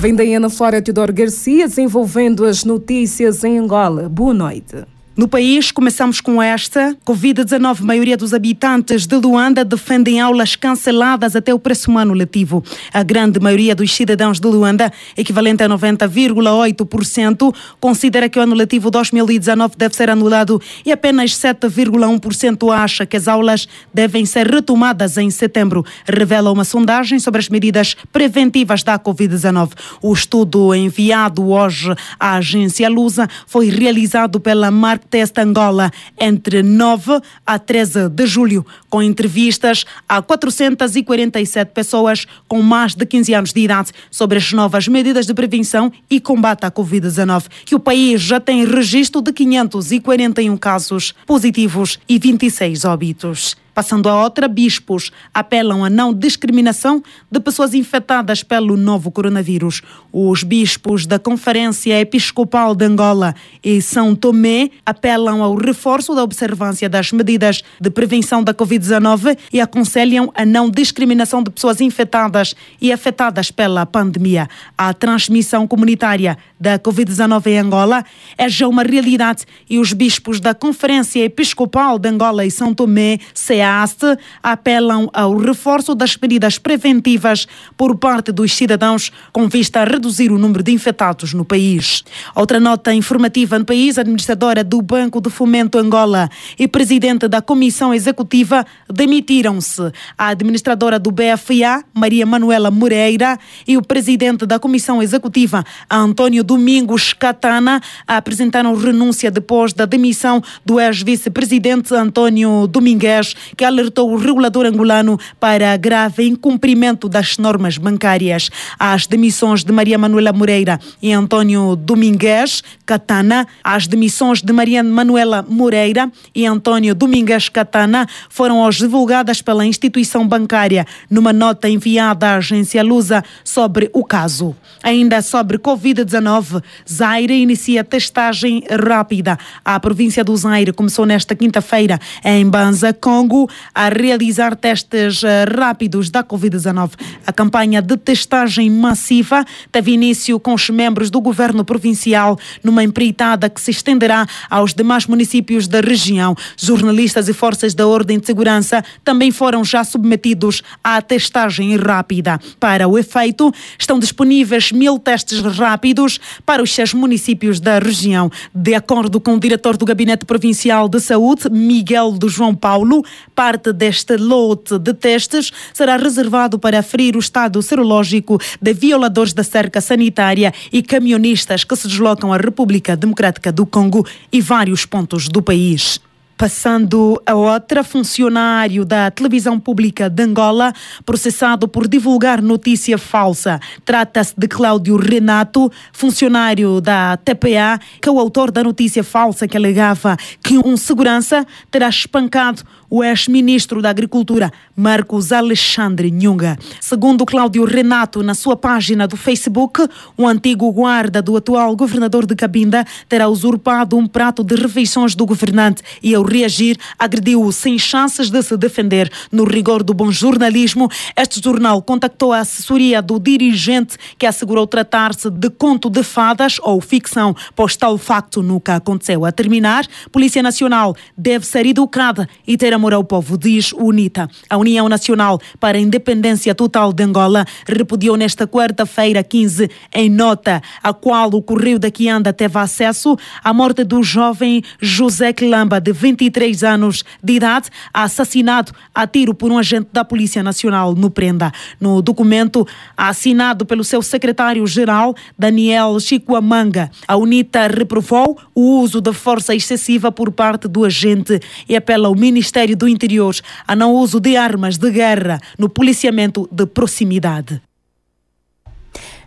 Vem 0.00 0.16
da 0.16 0.24
Ana 0.24 0.50
Flora 0.50 0.82
Teodoro 0.82 1.12
Garcia 1.12 1.68
desenvolvendo 1.68 2.44
as 2.44 2.64
notícias 2.64 3.44
em 3.44 3.56
Angola. 3.56 4.08
Boa 4.08 4.34
noite. 4.34 4.84
No 5.16 5.28
país, 5.28 5.70
começamos 5.70 6.20
com 6.20 6.42
esta. 6.42 6.96
Covid-19, 7.06 7.82
maioria 7.82 8.16
dos 8.16 8.34
habitantes 8.34 9.06
de 9.06 9.14
Luanda 9.14 9.64
defendem 9.64 10.20
aulas 10.20 10.56
canceladas 10.56 11.36
até 11.36 11.54
o 11.54 11.58
próximo 11.58 12.00
ano 12.00 12.12
letivo. 12.12 12.64
A 12.92 13.00
grande 13.04 13.38
maioria 13.38 13.76
dos 13.76 13.94
cidadãos 13.94 14.40
de 14.40 14.48
Luanda, 14.48 14.92
equivalente 15.16 15.62
a 15.62 15.68
90,8%, 15.68 17.54
considera 17.78 18.28
que 18.28 18.40
o 18.40 18.42
ano 18.42 18.56
letivo 18.56 18.90
2019 18.90 19.76
deve 19.76 19.94
ser 19.94 20.10
anulado 20.10 20.60
e 20.84 20.90
apenas 20.90 21.30
7,1% 21.38 22.74
acha 22.74 23.06
que 23.06 23.16
as 23.16 23.28
aulas 23.28 23.68
devem 23.94 24.26
ser 24.26 24.48
retomadas 24.48 25.16
em 25.16 25.30
setembro, 25.30 25.86
revela 26.04 26.50
uma 26.50 26.64
sondagem 26.64 27.20
sobre 27.20 27.38
as 27.38 27.48
medidas 27.48 27.94
preventivas 28.12 28.82
da 28.82 28.98
Covid-19. 28.98 29.74
O 30.02 30.12
estudo 30.12 30.74
enviado 30.74 31.50
hoje 31.50 31.94
à 32.18 32.34
agência 32.34 32.88
Lusa 32.88 33.28
foi 33.46 33.68
realizado 33.68 34.40
pela 34.40 34.72
marca 34.72 35.03
Test 35.10 35.38
Angola 35.38 35.90
entre 36.18 36.62
9 36.62 37.20
a 37.46 37.58
13 37.58 38.08
de 38.08 38.26
julho, 38.26 38.64
com 38.88 39.02
entrevistas 39.02 39.84
a 40.08 40.20
447 40.20 41.72
pessoas 41.72 42.26
com 42.46 42.62
mais 42.62 42.94
de 42.94 43.04
15 43.06 43.34
anos 43.34 43.52
de 43.52 43.60
idade 43.60 43.92
sobre 44.10 44.38
as 44.38 44.52
novas 44.52 44.88
medidas 44.88 45.26
de 45.26 45.34
prevenção 45.34 45.92
e 46.10 46.20
combate 46.20 46.64
à 46.64 46.70
Covid-19, 46.70 47.46
que 47.64 47.74
o 47.74 47.80
país 47.80 48.20
já 48.20 48.40
tem 48.40 48.64
registro 48.64 49.20
de 49.20 49.32
541 49.32 50.56
casos 50.56 51.14
positivos 51.26 51.98
e 52.08 52.18
26 52.18 52.84
óbitos. 52.84 53.63
Passando 53.74 54.08
a 54.08 54.22
outra, 54.22 54.46
bispos 54.46 55.10
apelam 55.32 55.84
a 55.84 55.90
não 55.90 56.14
discriminação 56.14 57.02
de 57.30 57.40
pessoas 57.40 57.74
infectadas 57.74 58.42
pelo 58.44 58.76
novo 58.76 59.10
coronavírus. 59.10 59.82
Os 60.12 60.44
bispos 60.44 61.06
da 61.06 61.18
Conferência 61.18 61.98
Episcopal 62.00 62.74
de 62.74 62.84
Angola 62.84 63.34
e 63.64 63.82
São 63.82 64.14
Tomé 64.14 64.70
apelam 64.86 65.42
ao 65.42 65.56
reforço 65.56 66.14
da 66.14 66.22
observância 66.22 66.88
das 66.88 67.10
medidas 67.10 67.62
de 67.80 67.90
prevenção 67.90 68.44
da 68.44 68.54
Covid-19 68.54 69.36
e 69.52 69.60
aconselham 69.60 70.32
a 70.36 70.46
não 70.46 70.70
discriminação 70.70 71.42
de 71.42 71.50
pessoas 71.50 71.80
infectadas 71.80 72.54
e 72.80 72.92
afetadas 72.92 73.50
pela 73.50 73.84
pandemia. 73.84 74.48
A 74.78 74.94
transmissão 74.94 75.66
comunitária 75.66 76.38
da 76.60 76.78
Covid-19 76.78 77.46
em 77.46 77.58
Angola 77.58 78.04
é 78.38 78.48
já 78.48 78.68
uma 78.68 78.84
realidade 78.84 79.44
e 79.68 79.78
os 79.80 79.92
bispos 79.92 80.38
da 80.38 80.54
Conferência 80.54 81.24
Episcopal 81.24 81.98
de 81.98 82.08
Angola 82.08 82.46
e 82.46 82.50
São 82.50 82.72
Tomé, 82.72 83.18
CEAST, 83.64 84.18
apelam 84.42 85.08
ao 85.12 85.36
reforço 85.36 85.94
das 85.94 86.16
medidas 86.16 86.58
preventivas 86.58 87.46
por 87.76 87.96
parte 87.96 88.30
dos 88.30 88.52
cidadãos 88.54 89.10
com 89.32 89.48
vista 89.48 89.80
a 89.80 89.84
reduzir 89.84 90.30
o 90.30 90.38
número 90.38 90.62
de 90.62 90.72
infectados 90.72 91.32
no 91.32 91.44
país. 91.44 92.04
Outra 92.34 92.60
nota 92.60 92.92
informativa 92.92 93.58
no 93.58 93.64
país, 93.64 93.96
a 93.96 94.02
administradora 94.02 94.62
do 94.62 94.82
Banco 94.82 95.20
de 95.20 95.30
Fomento 95.30 95.78
Angola 95.78 96.28
e 96.58 96.68
presidente 96.68 97.26
da 97.26 97.40
Comissão 97.40 97.94
Executiva 97.94 98.66
demitiram-se. 98.90 99.90
A 100.18 100.28
administradora 100.28 100.98
do 100.98 101.10
BFA, 101.10 101.82
Maria 101.94 102.26
Manuela 102.26 102.70
Moreira, 102.70 103.38
e 103.66 103.76
o 103.76 103.82
presidente 103.82 104.44
da 104.44 104.58
Comissão 104.58 105.02
Executiva, 105.02 105.64
Antônio 105.90 106.44
Domingos 106.44 107.12
Catana, 107.12 107.80
apresentaram 108.06 108.74
renúncia 108.74 109.30
depois 109.30 109.72
da 109.72 109.86
demissão 109.86 110.42
do 110.64 110.78
ex-vice-presidente 110.78 111.94
Antônio 111.94 112.66
Domingues, 112.66 113.34
que 113.54 113.64
alertou 113.64 114.12
o 114.12 114.16
regulador 114.16 114.66
angolano 114.66 115.18
para 115.38 115.76
grave 115.76 116.26
incumprimento 116.26 117.08
das 117.08 117.38
normas 117.38 117.78
bancárias. 117.78 118.50
As 118.78 119.06
demissões 119.06 119.64
de 119.64 119.72
Maria 119.72 119.98
Manuela 119.98 120.32
Moreira 120.32 120.78
e 121.02 121.12
Antônio 121.12 121.76
Domingues 121.76 122.62
Catana, 122.84 123.46
as 123.62 123.86
demissões 123.86 124.42
de 124.42 124.52
Maria 124.52 124.82
Manuela 124.82 125.44
Moreira 125.48 126.10
e 126.34 126.46
Antônio 126.46 126.94
Domingues 126.94 127.48
Catana 127.48 128.06
foram 128.28 128.60
hoje 128.60 128.80
divulgadas 128.80 129.40
pela 129.40 129.64
instituição 129.64 130.26
bancária 130.26 130.86
numa 131.10 131.32
nota 131.32 131.68
enviada 131.68 132.28
à 132.28 132.36
agência 132.36 132.82
Lusa 132.82 133.24
sobre 133.42 133.90
o 133.92 134.04
caso. 134.04 134.54
Ainda 134.82 135.22
sobre 135.22 135.58
Covid-19, 135.58 136.62
Zaire 136.90 137.40
inicia 137.40 137.82
testagem 137.82 138.62
rápida. 138.68 139.38
A 139.64 139.80
província 139.80 140.22
do 140.22 140.36
Zaire 140.36 140.72
começou 140.72 141.06
nesta 141.06 141.34
quinta-feira 141.34 141.98
em 142.22 142.48
Banza, 142.48 142.92
Congo, 142.92 143.43
a 143.74 143.88
realizar 143.88 144.56
testes 144.56 145.22
rápidos 145.56 146.10
da 146.10 146.22
Covid-19. 146.22 146.92
A 147.26 147.32
campanha 147.32 147.80
de 147.80 147.96
testagem 147.96 148.70
massiva 148.70 149.44
teve 149.70 149.92
início 149.92 150.38
com 150.40 150.54
os 150.54 150.70
membros 150.70 151.10
do 151.10 151.20
governo 151.20 151.64
provincial 151.64 152.38
numa 152.62 152.82
empreitada 152.82 153.48
que 153.48 153.60
se 153.60 153.70
estenderá 153.70 154.26
aos 154.50 154.74
demais 154.74 155.06
municípios 155.06 155.66
da 155.66 155.80
região. 155.80 156.34
Jornalistas 156.56 157.28
e 157.28 157.32
forças 157.32 157.74
da 157.74 157.86
ordem 157.86 158.18
de 158.18 158.26
segurança 158.26 158.84
também 159.02 159.30
foram 159.30 159.64
já 159.64 159.84
submetidos 159.84 160.62
à 160.82 161.00
testagem 161.00 161.76
rápida. 161.76 162.40
Para 162.58 162.88
o 162.88 162.98
efeito, 162.98 163.52
estão 163.78 163.98
disponíveis 163.98 164.72
mil 164.72 164.98
testes 164.98 165.40
rápidos 165.40 166.18
para 166.44 166.62
os 166.62 166.72
seis 166.72 166.94
municípios 166.94 167.60
da 167.60 167.78
região. 167.78 168.30
De 168.54 168.74
acordo 168.74 169.20
com 169.20 169.34
o 169.34 169.40
diretor 169.40 169.76
do 169.76 169.84
Gabinete 169.84 170.24
Provincial 170.24 170.88
de 170.88 171.00
Saúde, 171.00 171.48
Miguel 171.50 172.12
do 172.12 172.28
João 172.28 172.54
Paulo, 172.54 173.04
parte 173.34 173.72
deste 173.72 174.16
lote 174.16 174.78
de 174.78 174.94
testes 174.94 175.50
será 175.72 175.96
reservado 175.96 176.58
para 176.58 176.78
aferir 176.78 177.16
o 177.16 177.18
estado 177.18 177.60
serológico 177.62 178.38
de 178.60 178.72
violadores 178.72 179.32
da 179.32 179.42
cerca 179.42 179.80
sanitária 179.80 180.52
e 180.72 180.82
camionistas 180.82 181.64
que 181.64 181.76
se 181.76 181.88
deslocam 181.88 182.32
à 182.32 182.36
República 182.36 182.96
Democrática 182.96 183.50
do 183.50 183.66
Congo 183.66 184.06
e 184.30 184.40
vários 184.40 184.86
pontos 184.86 185.28
do 185.28 185.42
país. 185.42 186.03
Passando 186.36 187.20
a 187.24 187.34
outra, 187.34 187.84
funcionário 187.84 188.84
da 188.84 189.10
televisão 189.10 189.58
pública 189.58 190.10
de 190.10 190.22
Angola, 190.22 190.72
processado 191.06 191.68
por 191.68 191.86
divulgar 191.86 192.42
notícia 192.42 192.98
falsa. 192.98 193.60
Trata-se 193.84 194.34
de 194.36 194.48
Cláudio 194.48 194.96
Renato, 194.96 195.70
funcionário 195.92 196.80
da 196.80 197.16
TPA, 197.16 197.78
que 198.00 198.08
é 198.08 198.12
o 198.12 198.18
autor 198.18 198.50
da 198.50 198.64
notícia 198.64 199.04
falsa 199.04 199.46
que 199.46 199.56
alegava 199.56 200.16
que 200.42 200.58
um 200.58 200.76
segurança 200.76 201.46
terá 201.70 201.88
espancado 201.88 202.62
o 202.94 203.02
ex-ministro 203.02 203.82
da 203.82 203.90
Agricultura, 203.90 204.52
Marcos 204.76 205.32
Alexandre 205.32 206.12
Nhunga. 206.12 206.56
Segundo 206.80 207.26
Cláudio 207.26 207.64
Renato, 207.64 208.22
na 208.22 208.34
sua 208.34 208.56
página 208.56 209.08
do 209.08 209.16
Facebook, 209.16 209.88
o 210.16 210.28
antigo 210.28 210.70
guarda 210.72 211.20
do 211.20 211.36
atual 211.36 211.74
governador 211.74 212.24
de 212.24 212.36
Cabinda 212.36 212.84
terá 213.08 213.28
usurpado 213.28 213.96
um 213.96 214.06
prato 214.06 214.44
de 214.44 214.54
refeições 214.54 215.16
do 215.16 215.26
governante 215.26 215.82
e, 216.00 216.14
reagir, 216.24 216.76
agrediu-o 216.98 217.52
sem 217.52 217.78
chances 217.78 218.30
de 218.30 218.42
se 218.42 218.56
defender. 218.56 219.10
No 219.30 219.44
rigor 219.44 219.82
do 219.82 219.94
bom 219.94 220.10
jornalismo, 220.10 220.90
este 221.16 221.42
jornal 221.42 221.82
contactou 221.82 222.32
a 222.32 222.38
assessoria 222.38 223.00
do 223.00 223.18
dirigente 223.18 223.96
que 224.18 224.26
assegurou 224.26 224.66
tratar-se 224.66 225.30
de 225.30 225.50
conto 225.50 225.90
de 225.90 226.02
fadas 226.02 226.58
ou 226.62 226.80
ficção, 226.80 227.34
pois 227.54 227.76
tal 227.76 227.96
facto 227.98 228.42
nunca 228.42 228.76
aconteceu. 228.76 229.24
A 229.24 229.32
terminar, 229.32 229.86
Polícia 230.10 230.42
Nacional 230.42 230.96
deve 231.16 231.46
ser 231.46 231.66
educada 231.66 232.28
e 232.46 232.56
ter 232.56 232.72
amor 232.72 232.94
ao 232.94 233.04
povo, 233.04 233.36
diz 233.36 233.72
UNITA. 233.72 234.28
A 234.48 234.56
União 234.56 234.88
Nacional 234.88 235.40
para 235.58 235.78
a 235.78 235.80
Independência 235.80 236.54
Total 236.54 236.92
de 236.92 237.02
Angola 237.02 237.44
repudiou 237.66 238.16
nesta 238.16 238.46
quarta-feira 238.46 239.22
15, 239.22 239.70
em 239.92 240.08
nota, 240.08 240.62
a 240.82 240.92
qual 240.92 241.28
o 241.30 241.42
Correio 241.42 241.78
da 241.78 241.90
Quianda 241.90 242.32
teve 242.32 242.58
acesso, 242.58 243.16
a 243.42 243.52
morte 243.52 243.84
do 243.84 244.02
jovem 244.02 244.62
José 244.80 245.32
Quilamba, 245.32 245.80
de 245.80 245.92
23 246.14 246.62
anos 246.62 247.04
de 247.22 247.34
idade, 247.34 247.68
assassinado 247.92 248.72
a 248.94 249.06
tiro 249.06 249.34
por 249.34 249.50
um 249.50 249.58
agente 249.58 249.88
da 249.92 250.04
Polícia 250.04 250.42
Nacional 250.42 250.94
no 250.94 251.10
Prenda. 251.10 251.52
No 251.80 252.00
documento 252.00 252.66
assinado 252.96 253.66
pelo 253.66 253.82
seu 253.82 254.00
secretário-geral, 254.00 255.14
Daniel 255.38 255.98
Chicoamanga, 255.98 256.90
a 257.06 257.16
UNITA 257.16 257.66
reprovou 257.66 258.38
o 258.54 258.80
uso 258.80 259.00
da 259.00 259.12
força 259.12 259.54
excessiva 259.54 260.12
por 260.12 260.30
parte 260.30 260.68
do 260.68 260.84
agente 260.84 261.40
e 261.68 261.74
apela 261.74 262.08
ao 262.08 262.14
Ministério 262.14 262.76
do 262.76 262.88
Interior 262.88 263.34
a 263.66 263.74
não 263.74 263.92
uso 263.92 264.20
de 264.20 264.36
armas 264.36 264.78
de 264.78 264.90
guerra 264.90 265.40
no 265.58 265.68
policiamento 265.68 266.48
de 266.52 266.66
proximidade. 266.66 267.60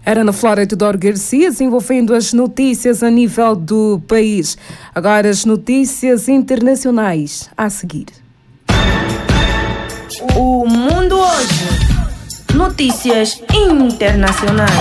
Era 0.08 0.24
na 0.24 0.32
Flora 0.32 0.66
Teodoro 0.66 0.98
Garcia, 0.98 1.50
desenvolvendo 1.50 2.16
as 2.16 2.32
notícias 2.32 3.04
a 3.04 3.12
nível 3.12 3.54
do 3.58 4.02
país. 4.08 4.58
Agora 4.96 5.30
as 5.30 5.44
notícias 5.44 6.30
internacionais 6.30 7.50
a 7.58 7.70
seguir. 7.70 8.06
O 10.34 10.66
mundo 10.66 11.20
hoje. 11.20 12.56
Notícias 12.56 13.44
internacionais. 13.54 14.72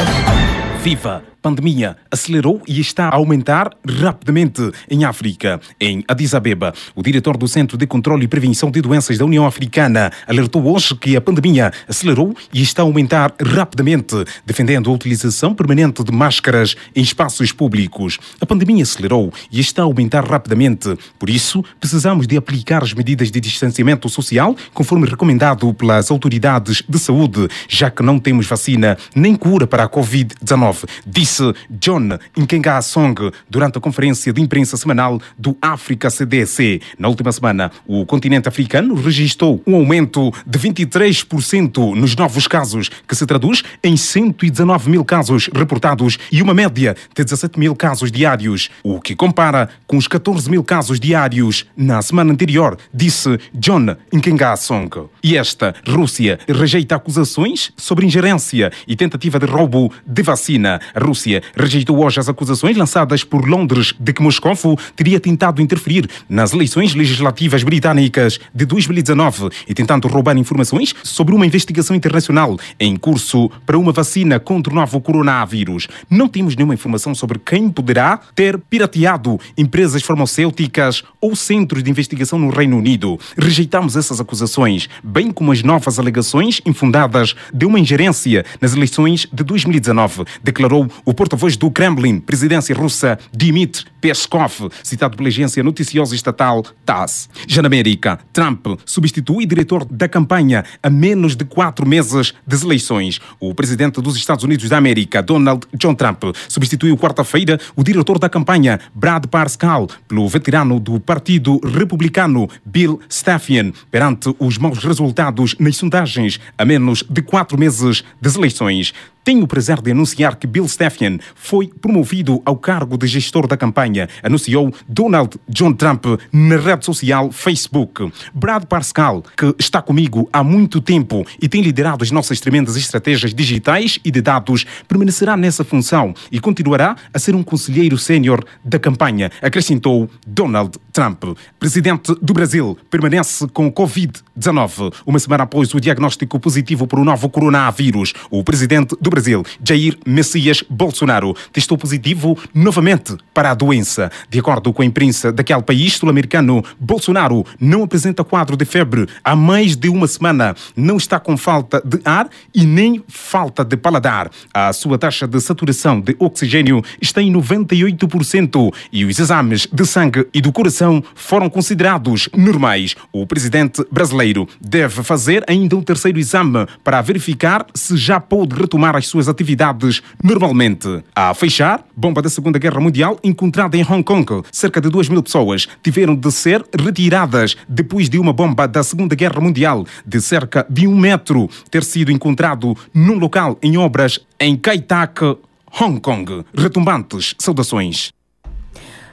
Viva! 0.81 1.36
Pandemia 1.47 1.97
acelerou 2.11 2.61
e 2.67 2.81
está 2.81 3.09
a 3.09 3.15
aumentar 3.15 3.71
rapidamente 3.89 4.69
em 4.91 5.05
África. 5.05 5.61
Em 5.81 6.03
Addis 6.09 6.35
Abeba, 6.35 6.75
o 6.93 7.05
diretor 7.05 7.37
do 7.37 7.47
Centro 7.47 7.79
de 7.79 7.87
Controlo 7.87 8.21
e 8.21 8.27
Prevenção 8.27 8.69
de 8.69 8.81
Doenças 8.81 9.17
da 9.17 9.25
União 9.25 9.47
Africana 9.47 10.11
alertou 10.27 10.67
hoje 10.67 10.97
que 10.97 11.15
a 11.15 11.21
pandemia 11.21 11.73
acelerou 11.87 12.35
e 12.53 12.63
está 12.63 12.83
a 12.83 12.85
aumentar 12.85 13.33
rapidamente, 13.41 14.17
defendendo 14.45 14.91
a 14.91 14.93
utilização 14.93 15.55
permanente 15.55 16.03
de 16.03 16.11
máscaras 16.11 16.75
em 16.97 17.01
espaços 17.01 17.53
públicos. 17.53 18.19
A 18.41 18.45
pandemia 18.45 18.83
acelerou 18.83 19.33
e 19.53 19.61
está 19.61 19.83
a 19.83 19.85
aumentar 19.85 20.29
rapidamente. 20.29 20.99
Por 21.17 21.31
isso, 21.31 21.65
precisamos 21.79 22.27
de 22.27 22.37
aplicar 22.37 22.83
as 22.83 22.93
medidas 22.93 23.31
de 23.31 23.39
distanciamento 23.39 24.09
social 24.09 24.57
conforme 24.75 25.07
recomendado 25.07 25.73
pelas 25.75 26.11
autoridades 26.11 26.83
de 26.89 26.99
saúde, 26.99 27.47
já 27.69 27.89
que 27.89 28.03
não 28.03 28.19
temos 28.19 28.49
vacina 28.49 28.99
nem 29.15 29.37
cura 29.37 29.65
para 29.65 29.85
a 29.85 29.89
Covid-19, 29.89 30.89
disse 31.07 31.36
disse 31.37 31.53
John 31.71 32.19
Nkenga 32.37 32.81
Song 32.81 33.31
durante 33.49 33.77
a 33.77 33.81
conferência 33.81 34.33
de 34.33 34.41
imprensa 34.41 34.77
semanal 34.77 35.21
do 35.39 35.57
África 35.61 36.09
CDC. 36.09 36.81
Na 36.99 37.09
última 37.09 37.31
semana, 37.31 37.71
o 37.87 38.07
continente 38.07 38.49
africano 38.49 38.95
registrou 38.95 39.63
um 39.67 39.75
aumento 39.75 40.33
de 40.47 40.59
23% 40.59 41.95
nos 41.95 42.17
novos 42.17 42.47
casos, 42.47 42.89
que 43.07 43.15
se 43.15 43.27
traduz 43.27 43.63
em 43.83 43.97
119 43.97 44.91
mil 44.91 45.05
casos 45.05 45.51
reportados 45.55 46.19
e 46.33 46.41
uma 46.41 46.55
média 46.55 46.97
de 47.15 47.25
17 47.25 47.59
mil 47.59 47.75
casos 47.77 48.11
diários, 48.11 48.71
o 48.83 49.01
que 49.01 49.15
compara 49.15 49.69
com 49.87 49.97
os 49.97 50.09
14 50.09 50.51
mil 50.51 50.65
casos 50.65 50.99
diários 50.99 51.67
na 51.77 52.01
semana 52.01 52.33
anterior, 52.33 52.79
disse 52.93 53.39
John 53.53 53.97
Nkenga 54.13 54.57
Song. 54.57 54.91
E 55.23 55.37
esta, 55.37 55.75
Rússia, 55.87 56.39
rejeita 56.49 56.97
acusações 56.97 57.73
sobre 57.77 58.07
ingerência 58.07 58.73
e 58.87 58.97
tentativa 58.97 59.39
de 59.39 59.47
roubo 59.47 59.93
de 60.07 60.23
vacina. 60.23 60.81
A 60.95 61.01
Rússia 61.01 61.26
rejeitou 61.57 62.05
hoje 62.05 62.21
as 62.21 62.29
acusações 62.29 62.77
lançadas 62.77 63.23
por 63.23 63.47
Londres 63.47 63.95
de 63.99 64.13
que 64.13 64.23
Moscou 64.23 64.47
teria 64.95 65.19
tentado 65.19 65.61
interferir 65.61 66.09
nas 66.29 66.53
eleições 66.53 66.95
legislativas 66.95 67.63
britânicas 67.63 68.39
de 68.55 68.65
2019 68.65 69.51
e 69.67 69.75
tentando 69.75 70.09
roubar 70.09 70.37
informações 70.37 70.95
sobre 71.03 71.35
uma 71.35 71.47
investigação 71.47 71.97
internacional 71.97 72.57
em 72.79 72.97
curso 72.97 73.51
para 73.65 73.79
uma 73.79 73.93
vacina 73.93 74.39
contra 74.39 74.73
o 74.73 74.77
novo 74.77 75.01
coronavírus. 75.01 75.89
Não 76.09 76.29
temos 76.29 76.55
nenhuma 76.55 76.75
informação 76.75 77.15
sobre 77.15 77.39
quem 77.39 77.69
poderá 77.69 78.19
ter 78.35 78.59
pirateado 78.59 79.39
empresas 79.57 80.03
farmacêuticas 80.03 81.03
ou 81.21 81.35
centros 81.35 81.83
de 81.83 81.91
investigação 81.91 82.39
no 82.39 82.51
Reino 82.51 82.79
Unido. 82.79 83.19
Rejeitamos 83.37 83.97
essas 83.97 84.21
acusações, 84.21 84.89
bem 85.03 85.31
como 85.31 85.53
as 85.53 85.63
novas 85.63 85.99
alegações 85.99 86.61
infundadas 86.65 87.35
de 87.53 87.67
uma 87.67 87.81
ingerência 87.81 88.45
nas 88.61 88.75
eleições 88.75 89.27
de 89.33 89.45
2019, 89.45 90.25
declarou 90.43 90.89
o 91.07 91.15
porta-voz 91.15 91.57
do 91.57 91.71
Kremlin, 91.71 92.19
presidência 92.19 92.75
russa, 92.75 93.17
Dmitry 93.33 93.87
Peskov, 94.01 94.69
citado 94.83 95.17
pela 95.17 95.29
agência 95.29 95.63
noticiosa 95.63 96.17
estatal 96.17 96.65
TASS. 96.85 97.31
Já 97.47 97.63
na 97.63 97.69
América, 97.69 98.19
Trump 98.33 98.67
substitui 98.85 99.47
diretor 99.47 99.85
da 99.85 100.09
campanha 100.09 100.65
a 100.83 100.91
menos 100.91 101.37
de 101.37 101.45
quatro 101.45 101.87
meses 101.87 102.35
das 102.45 102.63
eleições. 102.63 103.21
O 103.39 103.55
presidente 103.55 104.01
dos 104.03 104.17
Estados 104.17 104.43
Unidos 104.43 104.69
da 104.69 104.79
América, 104.79 105.23
Donald 105.23 105.67
John 105.75 105.95
Trump, 105.95 106.25
substituiu 106.49 106.97
quarta-feira 106.99 107.61
o 107.77 107.85
diretor 107.85 108.19
da 108.19 108.29
campanha, 108.29 108.81
Brad 108.93 109.27
Parscale, 109.27 109.87
pelo 110.09 110.29
veterano 110.29 110.81
do 110.81 110.99
Partido 110.99 111.61
Republicano, 111.65 112.49
Bill 112.65 113.01
Stepien, 113.09 113.73
perante 113.93 114.35
os 114.41 114.59
maus 114.59 114.83
resultados 114.83 115.55
nas 115.61 115.77
sondagens 115.77 116.41
a 116.59 116.65
menos 116.65 117.05
de 117.09 117.23
quatro 117.23 117.57
meses 117.57 118.03
das 118.21 118.35
eleições. 118.35 118.93
Tenho 119.27 119.43
o 119.43 119.49
prazer 119.49 119.83
de 119.83 119.91
anunciar 119.91 120.37
que 120.37 120.47
Bill 120.47 120.69
Stepien 120.69 121.19
foi 121.35 121.67
promovido 121.67 122.41
ao 122.45 122.55
cargo 122.57 122.97
de 122.97 123.09
gestor 123.09 123.49
da 123.49 123.57
campanha, 123.57 124.09
anunciou 124.23 124.73
Donald 124.89 125.37
John 125.49 125.73
Trump 125.73 126.05
na 126.33 126.57
rede 126.57 126.85
social 126.85 127.33
Facebook. 127.33 128.09
Brad 128.33 128.67
Parscale, 128.67 129.25
que 129.37 129.53
está 129.59 129.83
comigo 129.83 130.29
há 130.33 130.45
muito 130.45 130.81
tempo 130.81 131.27
e 131.43 131.49
tem 131.49 131.61
liderado 131.61 132.05
as 132.05 132.13
nossas 132.13 132.39
tremendas 132.39 132.77
estratégias 132.77 133.35
digitais 133.35 133.99
e 134.05 134.13
de 134.13 134.23
dados, 134.23 134.65
permanecerá 134.87 135.37
nessa 135.37 135.65
função 135.65 136.15
e 136.31 136.39
continuará 136.39 136.95
a 137.13 137.19
ser 137.19 137.35
um 137.35 137.43
conselheiro 137.43 137.99
sênior 137.99 138.45
da 138.65 138.79
campanha, 138.79 139.33
acrescentou 139.43 140.09
Donald 140.25 140.79
Trump. 140.97 141.25
Presidente 141.61 142.15
do 142.23 142.33
Brasil 142.33 142.79
permanece 142.89 143.47
com 143.49 143.71
Covid-19, 143.71 144.95
uma 145.05 145.19
semana 145.19 145.45
após 145.45 145.75
o 145.75 145.79
diagnóstico 145.79 146.41
positivo 146.41 146.87
por 146.87 146.99
um 146.99 147.05
novo 147.05 147.29
coronavírus. 147.29 148.15
O 148.31 148.43
presidente 148.43 148.97
do 148.99 149.11
Brasil, 149.11 149.45
Jair 149.63 149.99
Messias 150.07 150.65
Bolsonaro, 150.71 151.37
testou 151.53 151.77
positivo 151.77 152.39
novamente 152.55 153.15
para 153.35 153.51
a 153.51 153.55
doença. 153.55 154.11
De 154.31 154.39
acordo 154.39 154.73
com 154.73 154.81
a 154.81 154.87
imprensa 154.87 155.31
daquele 155.31 155.61
país 155.61 155.93
sul-americano, 155.99 156.65
Bolsonaro 156.81 157.45
não 157.61 157.83
apresenta 157.83 158.25
quadro 158.25 158.57
de 158.57 158.65
febre 158.65 159.07
há 159.23 159.37
mais 159.37 159.77
de 159.77 159.91
uma 159.91 160.07
semana, 160.07 160.57
não 160.75 160.97
está 160.97 161.21
com 161.21 161.37
falta 161.37 161.83
de 161.85 162.01
ar 162.07 162.27
e 162.55 162.65
nem 162.65 163.05
falta 163.07 163.63
de 163.63 163.77
paladar. 163.77 164.31
A 164.55 164.73
sua 164.73 164.97
taxa 164.97 165.29
de 165.29 165.39
saturação 165.43 166.01
de 166.01 166.17
oxigênio 166.19 166.83
está 167.03 167.21
em 167.21 167.31
98% 167.31 168.73
e 168.91 169.05
os 169.05 169.19
exames 169.19 169.69
de 169.71 169.85
sangue 169.85 170.27
e 170.33 170.41
do 170.41 170.51
coração 170.51 170.86
foram 171.15 171.49
considerados 171.49 172.29
normais. 172.37 172.95
O 173.13 173.27
presidente 173.27 173.85
brasileiro 173.91 174.49
deve 174.61 175.03
fazer 175.03 175.45
ainda 175.49 175.77
um 175.77 175.83
terceiro 175.83 176.19
exame 176.19 176.67
para 176.83 177.01
verificar 177.03 177.67
se 177.75 177.97
já 177.97 178.21
pode 178.21 178.55
retomar 178.55 178.97
as 178.97 179.07
suas 179.07 179.29
atividades 179.29 180.03
normalmente. 180.23 181.03
A 181.15 181.33
fechar, 181.35 181.85
bomba 181.97 182.23
da 182.23 182.29
Segunda 182.29 182.59
Guerra 182.59 182.81
Mundial 182.81 183.19
encontrada 183.23 183.77
em 183.77 183.83
Hong 183.83 184.03
Kong. 184.03 184.43
Cerca 184.51 184.81
de 184.81 184.89
2 184.89 185.09
mil 185.09 185.23
pessoas 185.23 185.69
tiveram 185.83 186.15
de 186.15 186.31
ser 186.31 186.65
retiradas 186.79 187.57
depois 187.69 188.09
de 188.09 188.19
uma 188.19 188.33
bomba 188.33 188.67
da 188.67 188.83
Segunda 188.83 189.15
Guerra 189.15 189.41
Mundial 189.41 189.85
de 190.07 190.21
cerca 190.21 190.67
de 190.69 190.87
um 190.87 190.97
metro 190.97 191.49
ter 191.71 191.85
sido 191.85 192.11
encontrado 192.11 192.77
num 192.93 193.19
local 193.19 193.59
em 193.63 193.77
obras 193.77 194.21
em 194.39 194.57
Kai 194.57 194.81
Tak, 194.81 195.37
Hong 195.81 196.01
Kong. 196.01 196.45
Retumbantes 196.55 197.35
saudações. 197.39 198.16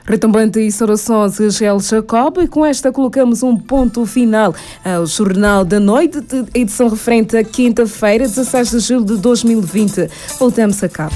Retumbante 0.06 0.60
e 0.60 0.70
saudações, 0.70 1.36
Gel 1.56 1.80
Jacob, 1.80 2.38
e 2.42 2.46
com 2.46 2.64
esta 2.64 2.92
colocamos 2.92 3.42
um 3.42 3.56
ponto 3.56 4.04
final 4.04 4.54
ao 4.84 5.06
Jornal 5.06 5.64
da 5.64 5.80
Noite, 5.80 6.18
edição 6.54 6.90
referente 6.90 7.36
a 7.36 7.42
quinta-feira, 7.42 8.28
16 8.28 8.70
de 8.70 8.78
julho 8.80 9.04
de 9.04 9.16
2020. 9.16 10.10
Voltamos 10.38 10.82
a 10.84 10.88
capa. 10.90 11.14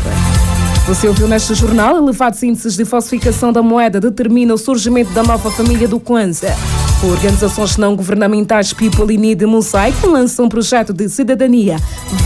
Você 0.86 1.06
ouviu 1.06 1.28
neste 1.28 1.54
jornal, 1.54 1.98
elevados 1.98 2.42
índices 2.42 2.76
de 2.76 2.84
falsificação 2.86 3.52
da 3.52 3.62
moeda 3.62 4.00
determinam 4.00 4.54
o 4.54 4.58
surgimento 4.58 5.12
da 5.12 5.22
nova 5.22 5.50
família 5.50 5.86
do 5.86 6.00
Kwanza. 6.00 6.48
Organizações 7.02 7.76
não 7.76 7.94
governamentais 7.94 8.72
People 8.72 9.14
in 9.14 9.18
Need 9.18 9.46
Mosaico 9.46 10.08
lançam 10.08 10.46
um 10.46 10.48
projeto 10.48 10.92
de 10.92 11.08
cidadania. 11.08 11.76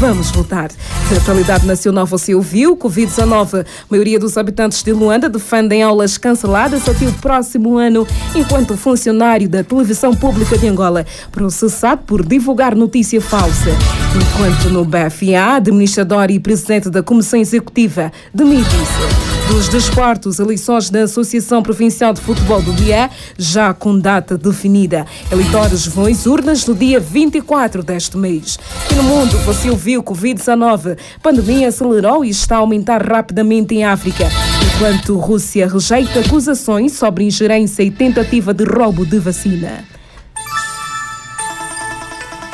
Vamos 0.01 0.31
voltar. 0.31 0.71
Da 1.11 1.17
atualidade 1.19 1.67
nacional 1.67 2.07
você 2.07 2.35
ouviu, 2.35 2.75
Covid-19. 2.77 3.61
A 3.61 3.65
maioria 3.91 4.19
dos 4.19 4.39
habitantes 4.39 4.83
de 4.83 4.93
Luanda 4.93 5.29
defendem 5.29 5.83
aulas 5.83 6.17
canceladas 6.17 6.89
até 6.89 7.07
o 7.07 7.13
próximo 7.13 7.77
ano, 7.77 8.07
enquanto 8.35 8.77
funcionário 8.77 9.49
da 9.49 9.63
televisão 9.63 10.15
pública 10.15 10.57
de 10.57 10.67
Angola 10.67 11.05
processado 11.31 12.03
por 12.07 12.25
divulgar 12.27 12.75
notícia 12.75 13.21
falsa. 13.21 13.71
Enquanto 14.17 14.71
no 14.71 14.85
BFA, 14.85 15.57
administrador 15.57 16.31
e 16.31 16.41
presidente 16.41 16.89
da 16.89 17.03
Comissão 17.03 17.39
Executiva 17.39 18.11
demite-se. 18.33 19.42
Dos 19.53 19.69
desportos, 19.69 20.39
eleições 20.39 20.89
da 20.89 21.03
Associação 21.03 21.63
Provincial 21.63 22.15
de 22.15 22.23
Futebol 22.23 22.63
do 22.63 22.73
Bié, 22.73 23.11
já 23.37 23.75
com 23.75 23.99
data 23.99 24.39
definida. 24.39 25.05
Eleitores 25.31 25.87
vão 25.87 26.07
às 26.07 26.25
urnas 26.25 26.67
no 26.67 26.75
dia 26.75 26.99
24 26.99 27.83
deste 27.83 28.17
mês. 28.17 28.59
E 28.91 28.95
no 28.95 29.03
mundo, 29.03 29.37
você 29.41 29.69
ouviu 29.69 30.03
Covid-19. 30.03 30.97
Pandemia 31.23 31.69
acelerou 31.69 32.25
e 32.25 32.31
está 32.31 32.57
a 32.57 32.59
aumentar 32.61 33.07
rapidamente 33.07 33.75
em 33.75 33.85
África, 33.85 34.27
enquanto 34.75 35.19
Rússia 35.19 35.69
rejeita 35.69 36.21
acusações 36.21 36.93
sobre 36.93 37.25
ingerência 37.25 37.83
e 37.83 37.91
tentativa 37.91 38.55
de 38.55 38.65
roubo 38.65 39.05
de 39.05 39.19
vacina. 39.19 39.85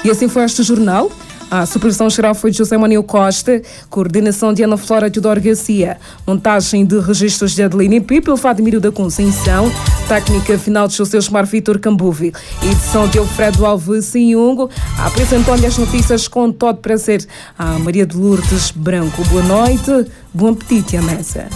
E 0.05 0.11
assim 0.11 0.27
foi 0.27 0.43
este 0.43 0.65
jornal. 0.65 1.13
A 1.51 1.65
supervisão 1.65 2.11
geral 2.11 2.35
foi 2.35 2.51
de 2.51 2.59
José 2.59 2.77
Manuel 2.77 3.03
Costa, 3.03 3.63
coordenação 3.89 4.53
de 4.53 4.63
Ana 4.63 4.77
Flora 4.77 5.11
Teodoro 5.11 5.41
Garcia, 5.41 5.97
montagem 6.27 6.85
de 6.85 6.99
registros 7.01 7.55
de 7.55 7.63
Adeline 7.63 8.01
Pipe, 8.01 8.37
Fadmiro 8.37 8.81
da 8.81 8.93
Conceição, 8.93 9.73
técnica 10.07 10.59
final 10.59 10.87
de 10.87 10.97
José 10.97 11.17
Osmar 11.17 11.47
Vitor 11.47 11.79
Cambuvi, 11.79 12.35
edição 12.63 13.09
de 13.09 13.19
Alfredo 13.19 13.65
Alves 13.65 14.05
Sinhungo, 14.05 14.69
apresentou-lhe 14.99 15.65
as 15.65 15.79
notícias 15.79 16.29
com 16.29 16.53
todo 16.53 16.79
prazer 16.79 17.27
a 17.59 17.79
Maria 17.79 18.05
de 18.05 18.17
Lourdes 18.17 18.71
Branco. 18.71 19.25
Boa 19.25 19.43
noite, 19.43 20.07
bom 20.35 20.51
apetite 20.51 20.99
à 20.99 21.03
mesa. 21.03 21.47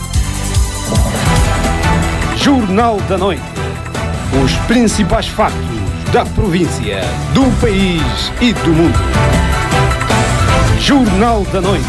Jornal 2.36 2.98
da 3.08 3.18
Noite. 3.18 3.42
Os 4.42 4.52
principais 4.66 5.28
factos 5.28 5.60
da 6.12 6.24
província, 6.24 7.02
do 7.34 7.44
país 7.60 8.02
e 8.40 8.52
do 8.52 8.70
mundo. 8.70 9.41
Jornal 10.82 11.44
da 11.44 11.60
Noite. 11.60 11.86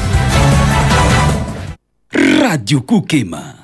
Rádio 2.39 2.79
Cuquema. 2.83 3.55